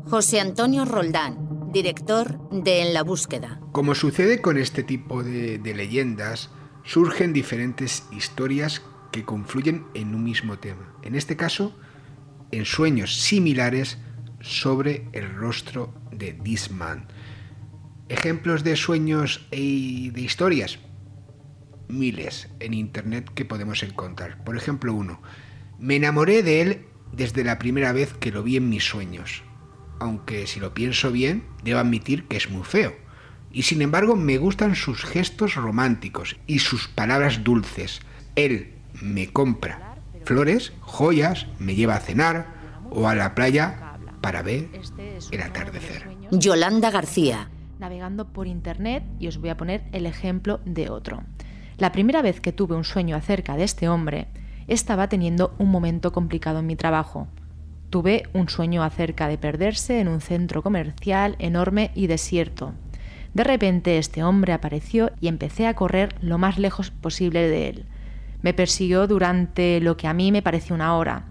José 0.07 0.41
Antonio 0.41 0.85
Roldán, 0.85 1.71
director 1.73 2.39
de 2.51 2.83
En 2.83 2.95
la 2.95 3.03
búsqueda. 3.03 3.61
Como 3.73 3.95
sucede 3.95 4.41
con 4.41 4.57
este 4.57 4.83
tipo 4.83 5.23
de, 5.23 5.59
de 5.59 5.75
leyendas, 5.75 6.51
surgen 6.83 7.33
diferentes 7.33 8.07
historias 8.11 8.83
que 9.13 9.25
confluyen 9.25 9.87
en 9.95 10.15
un 10.15 10.25
mismo 10.25 10.59
tema. 10.59 10.95
En 11.03 11.15
este 11.15 11.37
caso, 11.37 11.77
en 12.53 12.65
sueños 12.65 13.15
similares 13.15 13.99
sobre 14.45 15.09
el 15.13 15.35
rostro 15.35 15.95
de 16.13 16.35
Disman. 16.35 17.09
Ejemplos 18.09 18.63
de 18.63 18.77
sueños 18.77 19.47
y 19.51 20.11
de 20.11 20.21
historias, 20.21 20.79
miles 21.89 22.51
en 22.61 22.75
internet 22.75 23.31
que 23.35 23.47
podemos 23.47 23.83
encontrar. 23.83 24.45
Por 24.45 24.57
ejemplo, 24.57 24.93
uno. 24.93 25.23
Me 25.79 25.97
enamoré 25.97 26.43
de 26.43 26.61
él 26.61 26.87
desde 27.13 27.43
la 27.43 27.59
primera 27.59 27.93
vez 27.93 28.13
que 28.13 28.31
lo 28.31 28.43
vi 28.43 28.57
en 28.59 28.69
mis 28.69 28.85
sueños. 28.85 29.43
Aunque 29.99 30.47
si 30.47 30.61
lo 30.61 30.75
pienso 30.75 31.11
bien, 31.11 31.45
debo 31.63 31.81
admitir 31.81 32.25
que 32.25 32.37
es 32.37 32.51
muy 32.51 32.65
feo. 32.65 32.95
Y 33.51 33.63
sin 33.63 33.81
embargo 33.81 34.15
me 34.15 34.37
gustan 34.37 34.75
sus 34.75 35.05
gestos 35.05 35.55
románticos 35.55 36.37
y 36.47 36.59
sus 36.59 36.89
palabras 36.89 37.45
dulces. 37.45 38.01
Él 38.37 38.75
me 39.01 39.33
compra 39.33 39.97
flores, 40.25 40.73
joyas, 40.81 41.47
me 41.59 41.75
lleva 41.75 41.97
a 41.97 42.01
cenar 42.01 42.55
o 42.91 43.09
a 43.09 43.15
la 43.15 43.35
playa 43.35 43.84
para 44.25 44.41
ver 44.41 44.71
el 45.33 45.43
atardecer. 45.43 46.09
Yolanda 46.31 46.91
García. 46.91 47.51
Navegando 47.79 48.33
por 48.33 48.47
internet 48.47 49.05
y 49.19 49.29
os 49.29 49.37
voy 49.37 49.51
a 49.51 49.59
poner 49.59 49.85
el 49.93 50.07
ejemplo 50.07 50.61
de 50.65 50.89
otro. 50.89 51.25
La 51.77 51.93
primera 51.93 52.23
vez 52.23 52.41
que 52.41 52.51
tuve 52.51 52.75
un 52.75 52.85
sueño 52.85 53.17
acerca 53.17 53.55
de 53.59 53.65
este 53.65 53.87
hombre, 53.87 54.29
estaba 54.67 55.11
teniendo 55.11 55.55
un 55.59 55.71
momento 55.71 56.11
complicado 56.11 56.61
en 56.61 56.67
mi 56.67 56.75
trabajo. 56.75 57.29
Tuve 57.91 58.23
un 58.33 58.49
sueño 58.49 58.83
acerca 58.83 59.29
de 59.29 59.37
perderse 59.37 60.01
en 60.01 60.09
un 60.09 60.23
centro 60.23 60.63
comercial 60.63 61.37
enorme 61.39 61.91
y 61.95 62.07
desierto. 62.07 62.73
De 63.35 63.45
repente 63.45 63.99
este 63.99 64.25
hombre 64.25 64.55
apareció 64.55 65.11
y 65.21 65.29
empecé 65.29 65.67
a 65.67 65.75
correr 65.75 66.15
lo 66.23 66.39
más 66.39 66.57
lejos 66.57 66.91
posible 66.91 67.47
de 67.47 67.69
él. 67.69 67.85
Me 68.41 68.55
persiguió 68.55 69.07
durante 69.07 69.81
lo 69.81 69.99
que 69.99 70.09
a 70.09 70.15
mí 70.15 70.33
me 70.33 70.41
pareció 70.41 70.75
una 70.75 70.97
hora, 70.97 71.27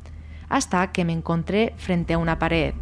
hasta 0.49 0.91
que 0.91 1.05
me 1.05 1.13
encontré 1.13 1.73
frente 1.77 2.13
a 2.13 2.17
una 2.17 2.39
pared, 2.39 2.73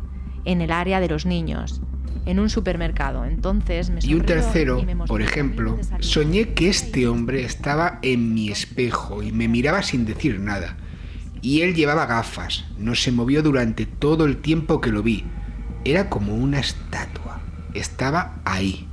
en 0.45 0.61
el 0.61 0.71
área 0.71 0.99
de 0.99 1.07
los 1.07 1.25
niños, 1.25 1.81
en 2.25 2.39
un 2.39 2.49
supermercado. 2.49 3.25
Entonces 3.25 3.89
me 3.89 3.99
Y 4.01 4.13
un 4.13 4.25
tercero, 4.25 4.79
y 4.79 4.85
me 4.85 4.95
por 4.95 5.21
ejemplo, 5.21 5.77
soñé 5.99 6.53
que 6.53 6.69
este 6.69 7.07
hombre 7.07 7.43
estaba 7.43 7.99
en 8.01 8.33
mi 8.33 8.49
espejo 8.49 9.23
y 9.23 9.31
me 9.31 9.47
miraba 9.47 9.83
sin 9.83 10.05
decir 10.05 10.39
nada. 10.39 10.77
Y 11.41 11.61
él 11.61 11.73
llevaba 11.73 12.05
gafas, 12.05 12.65
no 12.77 12.93
se 12.93 13.11
movió 13.11 13.41
durante 13.41 13.85
todo 13.85 14.25
el 14.25 14.37
tiempo 14.37 14.79
que 14.79 14.91
lo 14.91 15.01
vi. 15.01 15.25
Era 15.83 16.09
como 16.09 16.35
una 16.35 16.59
estatua. 16.59 17.41
Estaba 17.73 18.41
ahí, 18.45 18.87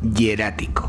hierático. 0.00 0.88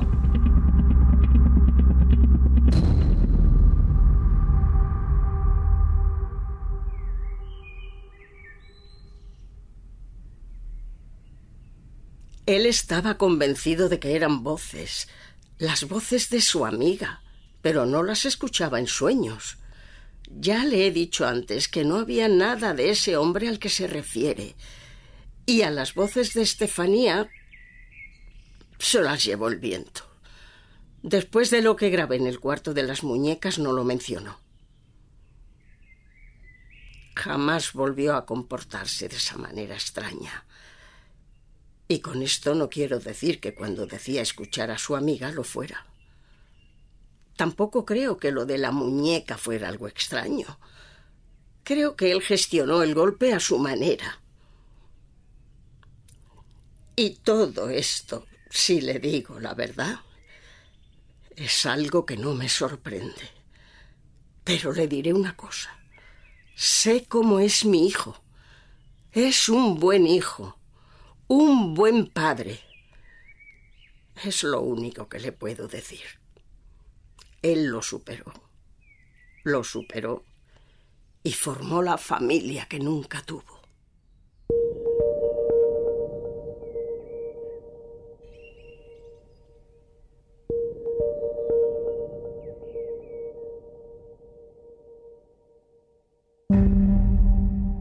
Él 12.46 12.68
estaba 12.68 13.18
convencido 13.18 13.90
de 13.90 14.00
que 14.00 14.16
eran 14.16 14.44
voces, 14.44 15.08
las 15.58 15.88
voces 15.88 16.30
de 16.30 16.42
su 16.42 16.66
amiga, 16.66 17.22
pero 17.62 17.88
no 17.88 18.04
las 18.04 18.26
escuchaba 18.26 18.80
en 18.80 18.88
sueños. 18.88 19.58
Ya 20.30 20.64
le 20.64 20.86
he 20.86 20.92
dicho 20.92 21.26
antes 21.26 21.68
que 21.68 21.84
no 21.84 21.98
había 21.98 22.28
nada 22.28 22.74
de 22.74 22.92
ese 22.92 23.18
hombre 23.18 23.48
al 23.48 23.58
que 23.58 23.70
se 23.70 23.88
refiere. 23.88 24.56
Y 25.48 25.64
a 25.64 25.72
las 25.72 25.96
voces 25.96 26.34
de 26.34 26.44
Estefanía 26.44 27.30
se 28.78 29.02
las 29.02 29.24
llevó 29.24 29.48
el 29.48 29.58
viento. 29.58 30.02
Después 31.02 31.50
de 31.50 31.62
lo 31.62 31.76
que 31.76 31.90
grabé 31.90 32.18
en 32.18 32.28
el 32.28 32.40
cuarto 32.40 32.74
de 32.74 32.84
las 32.84 33.04
muñecas 33.04 33.58
no 33.58 33.72
lo 33.72 33.84
mencionó. 33.84 34.40
Jamás 37.16 37.74
volvió 37.74 38.16
a 38.16 38.26
comportarse 38.26 39.08
de 39.08 39.16
esa 39.16 39.38
manera 39.38 39.74
extraña. 39.74 40.46
Y 41.88 42.00
con 42.00 42.22
esto 42.24 42.56
no 42.56 42.70
quiero 42.70 43.00
decir 43.00 43.40
que 43.40 43.54
cuando 43.54 43.86
decía 43.86 44.22
escuchar 44.22 44.72
a 44.72 44.78
su 44.78 44.96
amiga 44.96 45.32
lo 45.32 45.44
fuera. 45.44 45.86
Tampoco 47.36 47.86
creo 47.86 48.18
que 48.18 48.32
lo 48.32 48.46
de 48.46 48.58
la 48.58 48.72
muñeca 48.72 49.38
fuera 49.38 49.68
algo 49.68 49.88
extraño. 49.88 50.58
Creo 51.64 51.96
que 51.96 52.12
él 52.12 52.22
gestionó 52.22 52.82
el 52.82 52.96
golpe 52.96 53.34
a 53.34 53.40
su 53.40 53.60
manera. 53.60 54.20
Y 56.96 57.16
todo 57.16 57.70
esto, 57.70 58.26
si 58.50 58.82
le 58.82 59.00
digo 59.00 59.40
la 59.40 59.54
verdad, 59.54 60.00
es 61.36 61.66
algo 61.66 62.06
que 62.06 62.18
no 62.18 62.34
me 62.34 62.50
sorprende. 62.50 63.30
Pero 64.44 64.72
le 64.72 64.88
diré 64.88 65.14
una 65.14 65.36
cosa. 65.36 65.78
Sé 66.56 67.06
cómo 67.06 67.40
es 67.40 67.66
mi 67.66 67.86
hijo. 67.86 68.24
Es 69.12 69.50
un 69.50 69.80
buen 69.80 70.08
hijo 70.08 70.58
un 71.28 71.74
buen 71.74 72.08
padre. 72.08 72.60
Es 74.24 74.44
lo 74.44 74.62
único 74.62 75.10
que 75.10 75.20
le 75.20 75.32
puedo 75.32 75.68
decir. 75.68 76.06
Él 77.42 77.68
lo 77.68 77.82
superó. 77.82 78.32
Lo 79.44 79.64
superó 79.64 80.24
y 81.24 81.34
formó 81.34 81.82
la 81.82 81.98
familia 81.98 82.66
que 82.68 82.80
nunca 82.80 83.22
tuvo. 83.24 83.56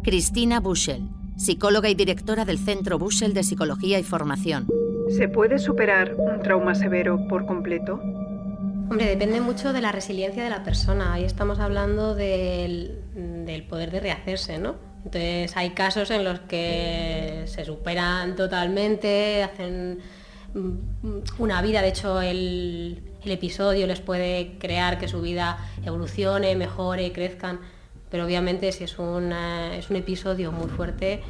Cristina 0.03 0.61
Bushel, 0.61 1.09
psicóloga 1.37 1.89
y 1.89 1.95
directora 1.95 2.45
del 2.45 2.59
Centro 2.59 2.99
Bushel 2.99 3.35
de 3.35 3.43
Psicología 3.43 3.99
y 3.99 4.03
Formación. 4.03 4.69
¿Se 5.11 5.29
puede 5.29 5.59
superar 5.59 6.15
un 6.17 6.41
trauma 6.41 6.75
severo 6.75 7.27
por 7.29 7.47
completo? 7.47 8.01
Hombre, 8.91 9.07
depende 9.07 9.41
mucho 9.41 9.73
de 9.73 9.81
la 9.81 9.93
resiliencia 9.93 10.45
de 10.45 10.51
la 10.51 10.63
persona. 10.63 11.15
Ahí 11.15 11.25
estamos 11.25 11.59
hablando 11.59 12.15
del, 12.15 13.01
del 13.15 13.63
poder 13.65 13.91
de 13.91 14.01
rehacerse, 14.01 14.59
¿no? 14.59 14.77
Entonces 15.05 15.57
hay 15.57 15.71
casos 15.71 16.11
en 16.11 16.25
los 16.25 16.41
que 16.41 17.43
se 17.47 17.65
superan 17.65 18.37
totalmente, 18.37 19.43
hacen 19.43 19.99
mm, 20.55 21.19
una 21.39 21.61
vida, 21.61 21.83
de 21.83 21.89
hecho 21.89 22.23
el, 22.23 23.03
el 23.23 23.31
episodio 23.31 23.87
les 23.87 24.01
puede 24.01 24.57
crear 24.59 24.99
que 24.99 25.09
su 25.09 25.21
vida 25.21 25.59
evolucione, 25.85 26.57
mejore, 26.57 27.13
crezcan, 27.13 27.61
pero 28.15 28.27
obviamente 28.27 28.71
si 28.71 28.85
es 28.85 29.01
un, 29.01 29.33
es 29.33 29.91
un 29.91 29.97
episodio 29.97 30.53
muy 30.53 30.69
fuerte, 30.69 31.21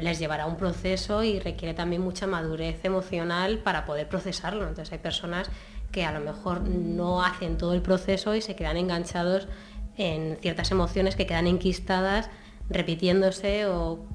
les 0.00 0.20
llevará 0.20 0.46
un 0.46 0.56
proceso 0.56 1.24
y 1.24 1.40
requiere 1.40 1.74
también 1.74 2.00
mucha 2.00 2.28
madurez 2.28 2.84
emocional 2.84 3.58
para 3.58 3.84
poder 3.84 4.08
procesarlo. 4.08 4.68
Entonces 4.68 4.92
hay 4.92 5.00
personas 5.00 5.50
que 5.90 6.04
a 6.04 6.12
lo 6.12 6.20
mejor 6.20 6.60
no 6.60 7.24
hacen 7.24 7.58
todo 7.58 7.74
el 7.74 7.82
proceso 7.82 8.36
y 8.36 8.40
se 8.40 8.54
quedan 8.54 8.76
enganchados 8.76 9.48
en 9.96 10.38
ciertas 10.40 10.70
emociones 10.70 11.16
que 11.16 11.26
quedan 11.26 11.48
enquistadas 11.48 12.30
repitiéndose 12.70 13.66
o 13.66 14.06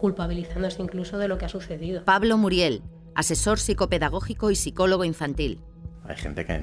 culpabilizándose 0.00 0.80
incluso 0.80 1.18
de 1.18 1.28
lo 1.28 1.36
que 1.36 1.44
ha 1.44 1.50
sucedido. 1.50 2.06
Pablo 2.06 2.38
Muriel, 2.38 2.80
asesor 3.14 3.58
psicopedagógico 3.58 4.50
y 4.50 4.56
psicólogo 4.56 5.04
infantil. 5.04 5.60
Hay 6.10 6.16
gente 6.16 6.44
que 6.44 6.60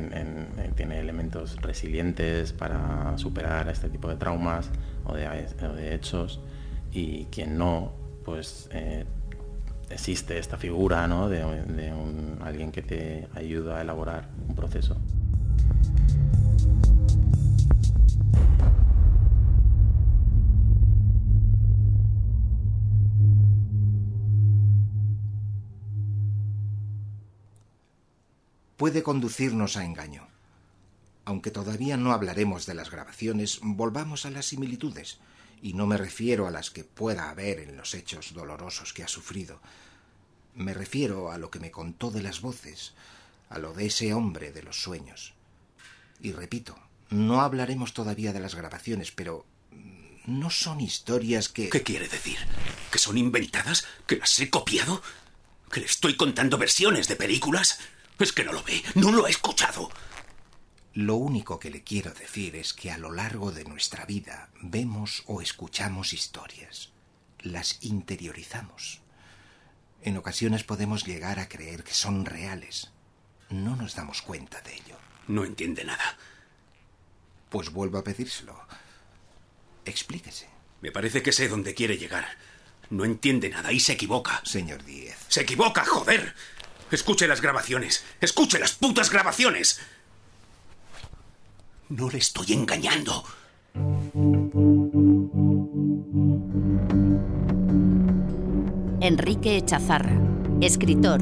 tiene 0.75 0.99
elementos 0.99 1.55
resilientes 1.61 2.51
para 2.51 3.17
superar 3.17 3.69
este 3.69 3.87
tipo 3.87 4.09
de 4.09 4.17
traumas 4.17 4.69
o 5.05 5.15
de, 5.15 5.93
hechos 5.95 6.41
y 6.91 7.25
quien 7.25 7.57
no, 7.57 7.93
pues 8.25 8.67
eh, 8.73 9.05
existe 9.89 10.37
esta 10.37 10.57
figura 10.57 11.07
¿no? 11.07 11.29
de, 11.29 11.43
alguien 12.41 12.73
que 12.73 12.81
te 12.81 13.29
ayuda 13.35 13.77
a 13.77 13.81
elaborar 13.83 14.27
un 14.49 14.53
proceso. 14.53 14.97
Puede 28.77 29.03
conducirnos 29.03 29.75
a 29.75 29.83
engaño. 29.83 30.27
Aunque 31.25 31.51
todavía 31.51 31.97
no 31.97 32.13
hablaremos 32.13 32.65
de 32.65 32.75
las 32.75 32.89
grabaciones, 32.89 33.59
volvamos 33.61 34.25
a 34.25 34.29
las 34.29 34.45
similitudes, 34.45 35.19
y 35.61 35.73
no 35.73 35.87
me 35.87 35.97
refiero 35.97 36.47
a 36.47 36.51
las 36.51 36.69
que 36.69 36.83
pueda 36.83 37.29
haber 37.29 37.59
en 37.59 37.75
los 37.75 37.93
hechos 37.95 38.33
dolorosos 38.33 38.93
que 38.93 39.03
ha 39.03 39.07
sufrido. 39.07 39.59
Me 40.53 40.73
refiero 40.73 41.31
a 41.31 41.37
lo 41.37 41.51
que 41.51 41.59
me 41.59 41.71
contó 41.71 42.11
de 42.11 42.21
las 42.21 42.41
voces, 42.41 42.93
a 43.49 43.59
lo 43.59 43.73
de 43.73 43.87
ese 43.87 44.13
hombre 44.13 44.51
de 44.51 44.63
los 44.63 44.81
sueños. 44.81 45.33
Y 46.21 46.31
repito, 46.31 46.77
no 47.09 47.41
hablaremos 47.41 47.93
todavía 47.93 48.33
de 48.33 48.39
las 48.39 48.55
grabaciones, 48.55 49.11
pero 49.11 49.45
no 50.25 50.49
son 50.49 50.81
historias 50.81 51.49
que... 51.49 51.69
¿Qué 51.69 51.83
quiere 51.83 52.07
decir? 52.07 52.37
¿Que 52.91 52.99
son 52.99 53.17
inventadas? 53.17 53.85
¿Que 54.05 54.17
las 54.17 54.39
he 54.39 54.49
copiado? 54.49 55.01
¿Que 55.71 55.79
le 55.79 55.85
estoy 55.85 56.15
contando 56.15 56.57
versiones 56.57 57.07
de 57.07 57.15
películas? 57.15 57.79
Es 58.19 58.33
que 58.33 58.43
no 58.43 58.51
lo 58.51 58.63
ve, 58.63 58.83
no 58.95 59.11
lo 59.11 59.25
ha 59.25 59.29
escuchado. 59.29 59.89
Lo 60.93 61.15
único 61.15 61.59
que 61.59 61.69
le 61.69 61.83
quiero 61.83 62.11
decir 62.11 62.55
es 62.55 62.73
que 62.73 62.89
a 62.91 62.97
lo 62.97 63.11
largo 63.11 63.51
de 63.51 63.63
nuestra 63.63 64.05
vida 64.05 64.49
vemos 64.61 65.23
o 65.27 65.41
escuchamos 65.41 66.13
historias. 66.13 66.89
Las 67.39 67.77
interiorizamos. 67.83 69.01
En 70.01 70.17
ocasiones 70.17 70.63
podemos 70.63 71.05
llegar 71.05 71.39
a 71.39 71.47
creer 71.47 71.83
que 71.83 71.93
son 71.93 72.25
reales. 72.25 72.91
No 73.49 73.75
nos 73.75 73.95
damos 73.95 74.23
cuenta 74.23 74.61
de 74.61 74.73
ello. 74.73 74.97
No 75.27 75.45
entiende 75.45 75.83
nada. 75.83 76.17
Pues 77.49 77.69
vuelvo 77.71 77.99
a 77.99 78.03
pedírselo. 78.03 78.59
Explíquese. 79.85 80.47
Me 80.81 80.91
parece 80.91 81.21
que 81.21 81.31
sé 81.31 81.47
dónde 81.47 81.75
quiere 81.75 81.97
llegar. 81.97 82.27
No 82.89 83.05
entiende 83.05 83.49
nada 83.49 83.71
y 83.71 83.79
se 83.79 83.93
equivoca. 83.93 84.41
Señor 84.45 84.83
Díez. 84.83 85.17
Se 85.27 85.41
equivoca, 85.41 85.85
joder. 85.85 86.33
Escuche 86.91 87.27
las 87.27 87.41
grabaciones. 87.41 88.03
Escuche 88.21 88.59
las 88.59 88.73
putas 88.73 89.11
grabaciones. 89.11 89.79
No 91.89 92.09
le 92.09 92.17
estoy 92.17 92.53
engañando. 92.53 93.23
Enrique 99.01 99.57
Echazarra, 99.57 100.19
escritor. 100.61 101.21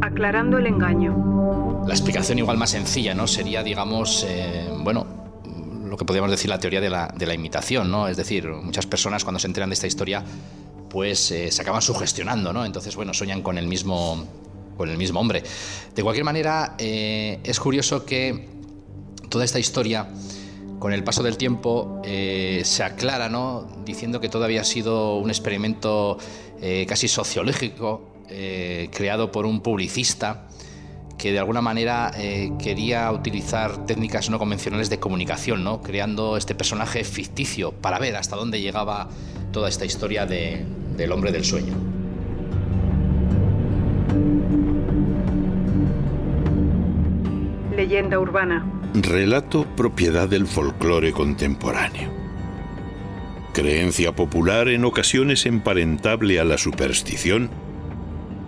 Aclarando 0.00 0.58
el 0.58 0.66
engaño. 0.66 1.84
La 1.86 1.92
explicación 1.94 2.38
igual 2.38 2.56
más 2.56 2.70
sencilla, 2.70 3.14
¿no? 3.14 3.26
Sería, 3.26 3.62
digamos, 3.62 4.24
eh, 4.28 4.68
bueno, 4.78 5.06
lo 5.84 5.96
que 5.96 6.04
podríamos 6.04 6.30
decir 6.30 6.50
la 6.50 6.58
teoría 6.58 6.80
de 6.80 6.90
la, 6.90 7.12
de 7.16 7.26
la, 7.26 7.34
imitación, 7.34 7.90
¿no? 7.90 8.08
Es 8.08 8.16
decir, 8.16 8.48
muchas 8.48 8.86
personas 8.86 9.24
cuando 9.24 9.38
se 9.38 9.46
enteran 9.46 9.70
de 9.70 9.74
esta 9.74 9.86
historia, 9.86 10.24
pues 10.90 11.30
eh, 11.30 11.50
se 11.50 11.62
acaban 11.62 11.82
sugestionando, 11.82 12.52
¿no? 12.52 12.64
Entonces, 12.64 12.96
bueno, 12.96 13.14
sueñan 13.14 13.42
con 13.42 13.58
el 13.58 13.66
mismo, 13.66 14.26
con 14.76 14.88
el 14.88 14.98
mismo 14.98 15.20
hombre. 15.20 15.42
De 15.94 16.02
cualquier 16.02 16.24
manera, 16.24 16.74
eh, 16.78 17.40
es 17.42 17.58
curioso 17.58 18.04
que 18.04 18.48
toda 19.28 19.44
esta 19.44 19.58
historia, 19.58 20.08
con 20.78 20.92
el 20.92 21.02
paso 21.02 21.22
del 21.22 21.36
tiempo, 21.36 22.00
eh, 22.04 22.62
se 22.64 22.82
aclara, 22.82 23.28
¿no? 23.28 23.66
Diciendo 23.84 24.20
que 24.20 24.28
todavía 24.28 24.60
ha 24.60 24.64
sido 24.64 25.16
un 25.16 25.30
experimento 25.30 26.18
eh, 26.60 26.86
casi 26.88 27.08
sociológico 27.08 28.12
creado 28.90 29.30
por 29.30 29.46
un 29.46 29.60
publicista 29.60 30.48
que 31.16 31.30
de 31.30 31.38
alguna 31.38 31.60
manera 31.62 32.10
quería 32.58 33.12
utilizar 33.12 33.86
técnicas 33.86 34.30
no 34.30 34.40
convencionales 34.40 34.90
de 34.90 34.98
comunicación, 34.98 35.62
¿no? 35.62 35.80
creando 35.80 36.36
este 36.36 36.56
personaje 36.56 37.04
ficticio 37.04 37.70
para 37.70 38.00
ver 38.00 38.16
hasta 38.16 38.34
dónde 38.34 38.60
llegaba 38.60 39.08
toda 39.52 39.68
esta 39.68 39.84
historia 39.84 40.26
del 40.26 41.12
hombre 41.12 41.30
del 41.30 41.44
sueño. 41.44 41.95
Leyenda 47.76 48.18
urbana. 48.18 48.64
Relato 48.94 49.66
propiedad 49.76 50.28
del 50.28 50.46
folclore 50.46 51.12
contemporáneo. 51.12 52.10
Creencia 53.52 54.12
popular 54.12 54.68
en 54.68 54.84
ocasiones 54.84 55.46
emparentable 55.46 56.40
a 56.40 56.44
la 56.44 56.58
superstición, 56.58 57.50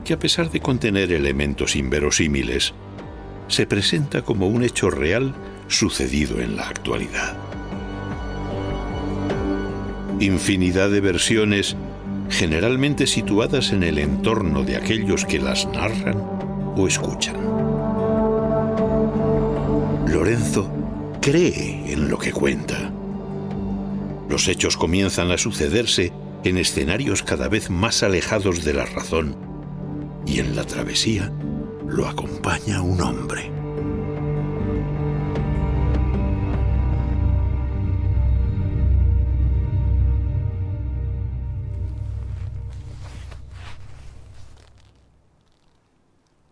que 0.04 0.14
a 0.14 0.18
pesar 0.18 0.50
de 0.50 0.60
contener 0.60 1.12
elementos 1.12 1.76
inverosímiles, 1.76 2.74
se 3.48 3.66
presenta 3.66 4.22
como 4.22 4.46
un 4.48 4.62
hecho 4.64 4.90
real 4.90 5.34
sucedido 5.66 6.40
en 6.40 6.56
la 6.56 6.68
actualidad. 6.68 7.36
Infinidad 10.20 10.90
de 10.90 11.00
versiones, 11.00 11.76
generalmente 12.28 13.06
situadas 13.06 13.72
en 13.72 13.82
el 13.82 13.98
entorno 13.98 14.62
de 14.62 14.76
aquellos 14.76 15.24
que 15.24 15.38
las 15.38 15.66
narran 15.66 16.22
o 16.76 16.86
escuchan. 16.86 17.36
Lorenzo 20.06 20.70
cree 21.20 21.92
en 21.92 22.08
lo 22.08 22.18
que 22.18 22.32
cuenta. 22.32 22.92
Los 24.28 24.48
hechos 24.48 24.76
comienzan 24.76 25.30
a 25.30 25.38
sucederse 25.38 26.12
en 26.44 26.58
escenarios 26.58 27.22
cada 27.22 27.48
vez 27.48 27.70
más 27.70 28.02
alejados 28.02 28.64
de 28.64 28.74
la 28.74 28.86
razón 28.86 29.36
y 30.26 30.40
en 30.40 30.54
la 30.54 30.64
travesía 30.64 31.32
lo 31.86 32.06
acompaña 32.06 32.82
un 32.82 33.00
hombre. 33.00 33.57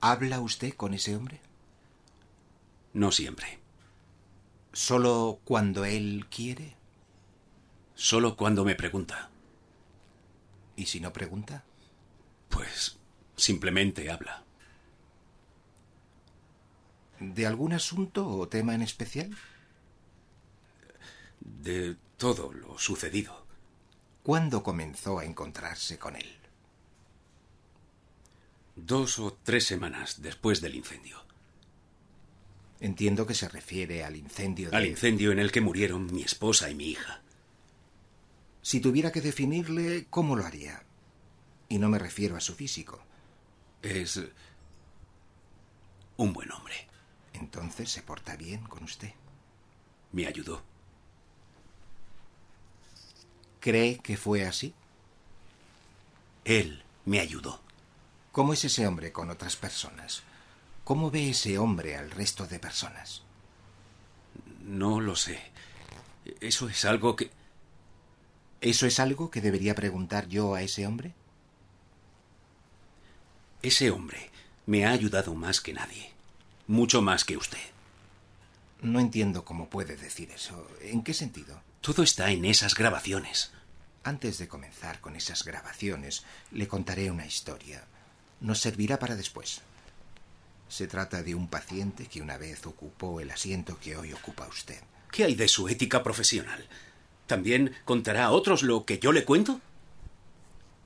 ¿Habla 0.08 0.38
usted 0.38 0.72
con 0.74 0.94
ese 0.94 1.16
hombre? 1.16 1.40
No 2.92 3.10
siempre. 3.10 3.58
¿Solo 4.72 5.40
cuando 5.42 5.84
él 5.84 6.26
quiere? 6.30 6.76
Solo 7.96 8.36
cuando 8.36 8.64
me 8.64 8.76
pregunta. 8.76 9.30
¿Y 10.76 10.86
si 10.86 11.00
no 11.00 11.12
pregunta? 11.12 11.64
Pues 12.50 12.98
simplemente 13.34 14.08
habla. 14.08 14.44
¿De 17.18 17.44
algún 17.44 17.72
asunto 17.72 18.28
o 18.28 18.46
tema 18.46 18.76
en 18.76 18.82
especial? 18.82 19.36
De 21.40 21.96
todo 22.16 22.52
lo 22.52 22.78
sucedido. 22.78 23.44
¿Cuándo 24.22 24.62
comenzó 24.62 25.18
a 25.18 25.24
encontrarse 25.24 25.98
con 25.98 26.14
él? 26.14 26.45
Dos 28.76 29.18
o 29.18 29.32
tres 29.42 29.66
semanas 29.66 30.22
después 30.22 30.60
del 30.60 30.74
incendio. 30.74 31.24
Entiendo 32.78 33.26
que 33.26 33.34
se 33.34 33.48
refiere 33.48 34.04
al 34.04 34.16
incendio 34.16 34.70
de... 34.70 34.76
Al 34.76 34.86
incendio 34.86 35.32
en 35.32 35.38
el 35.38 35.50
que 35.50 35.62
murieron 35.62 36.12
mi 36.12 36.22
esposa 36.22 36.70
y 36.70 36.74
mi 36.74 36.90
hija. 36.90 37.22
Si 38.60 38.80
tuviera 38.80 39.12
que 39.12 39.22
definirle, 39.22 40.06
¿cómo 40.10 40.36
lo 40.36 40.44
haría? 40.44 40.82
Y 41.68 41.78
no 41.78 41.88
me 41.88 41.98
refiero 41.98 42.36
a 42.36 42.40
su 42.40 42.54
físico. 42.54 43.00
Es 43.80 44.20
un 46.18 46.32
buen 46.32 46.52
hombre. 46.52 46.74
Entonces 47.32 47.90
se 47.90 48.02
porta 48.02 48.36
bien 48.36 48.62
con 48.64 48.84
usted. 48.84 49.12
Me 50.12 50.26
ayudó. 50.26 50.62
¿Cree 53.60 53.98
que 53.98 54.16
fue 54.16 54.44
así? 54.46 54.74
Él 56.44 56.82
me 57.04 57.20
ayudó. 57.20 57.65
¿Cómo 58.36 58.52
es 58.52 58.66
ese 58.66 58.86
hombre 58.86 59.12
con 59.12 59.30
otras 59.30 59.56
personas? 59.56 60.22
¿Cómo 60.84 61.10
ve 61.10 61.30
ese 61.30 61.56
hombre 61.56 61.96
al 61.96 62.10
resto 62.10 62.46
de 62.46 62.58
personas? 62.58 63.22
No 64.60 65.00
lo 65.00 65.16
sé. 65.16 65.40
Eso 66.42 66.68
es 66.68 66.84
algo 66.84 67.16
que... 67.16 67.30
¿Eso 68.60 68.86
es 68.86 69.00
algo 69.00 69.30
que 69.30 69.40
debería 69.40 69.74
preguntar 69.74 70.28
yo 70.28 70.54
a 70.54 70.60
ese 70.60 70.86
hombre? 70.86 71.14
Ese 73.62 73.90
hombre 73.90 74.30
me 74.66 74.84
ha 74.84 74.90
ayudado 74.90 75.34
más 75.34 75.62
que 75.62 75.72
nadie. 75.72 76.12
Mucho 76.66 77.00
más 77.00 77.24
que 77.24 77.38
usted. 77.38 77.70
No 78.82 79.00
entiendo 79.00 79.46
cómo 79.46 79.70
puede 79.70 79.96
decir 79.96 80.30
eso. 80.30 80.68
¿En 80.82 81.02
qué 81.02 81.14
sentido? 81.14 81.62
Todo 81.80 82.02
está 82.02 82.30
en 82.30 82.44
esas 82.44 82.74
grabaciones. 82.74 83.52
Antes 84.04 84.36
de 84.36 84.46
comenzar 84.46 85.00
con 85.00 85.16
esas 85.16 85.42
grabaciones, 85.42 86.22
le 86.52 86.68
contaré 86.68 87.10
una 87.10 87.24
historia. 87.24 87.86
Nos 88.40 88.60
servirá 88.60 88.98
para 88.98 89.16
después. 89.16 89.62
Se 90.68 90.86
trata 90.86 91.22
de 91.22 91.34
un 91.34 91.48
paciente 91.48 92.06
que 92.06 92.20
una 92.20 92.36
vez 92.36 92.66
ocupó 92.66 93.20
el 93.20 93.30
asiento 93.30 93.78
que 93.78 93.96
hoy 93.96 94.12
ocupa 94.12 94.46
usted. 94.48 94.80
¿Qué 95.10 95.24
hay 95.24 95.34
de 95.34 95.48
su 95.48 95.68
ética 95.68 96.02
profesional? 96.02 96.66
¿También 97.26 97.74
contará 97.84 98.26
a 98.26 98.30
otros 98.32 98.62
lo 98.62 98.84
que 98.84 98.98
yo 98.98 99.12
le 99.12 99.24
cuento? 99.24 99.60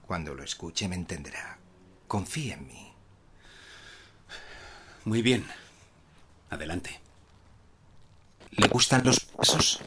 Cuando 0.07 0.35
lo 0.35 0.43
escuche 0.43 0.89
me 0.89 0.97
entenderá. 0.97 1.59
Confíe 2.07 2.55
en 2.55 2.67
mí. 2.67 2.93
Muy 5.05 5.23
bien. 5.23 5.47
Adelante. 6.51 7.01
¿Le 8.51 8.69
gustan 8.69 9.03
los 9.05 9.21
pasos? 9.21 9.81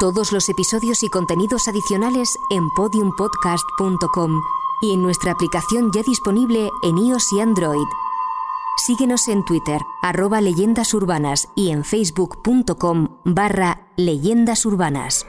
Todos 0.00 0.32
los 0.32 0.48
episodios 0.48 1.02
y 1.02 1.10
contenidos 1.10 1.68
adicionales 1.68 2.38
en 2.48 2.70
podiumpodcast.com 2.70 4.40
y 4.80 4.94
en 4.94 5.02
nuestra 5.02 5.32
aplicación 5.32 5.90
ya 5.92 6.02
disponible 6.02 6.70
en 6.82 6.96
iOS 6.96 7.34
y 7.34 7.40
Android. 7.40 7.86
Síguenos 8.78 9.28
en 9.28 9.44
Twitter, 9.44 9.82
arroba 10.00 10.40
leyendas 10.40 10.94
urbanas 10.94 11.50
y 11.54 11.68
en 11.68 11.84
facebook.com 11.84 13.08
barra 13.26 13.88
leyendas 13.98 14.64
urbanas. 14.64 15.26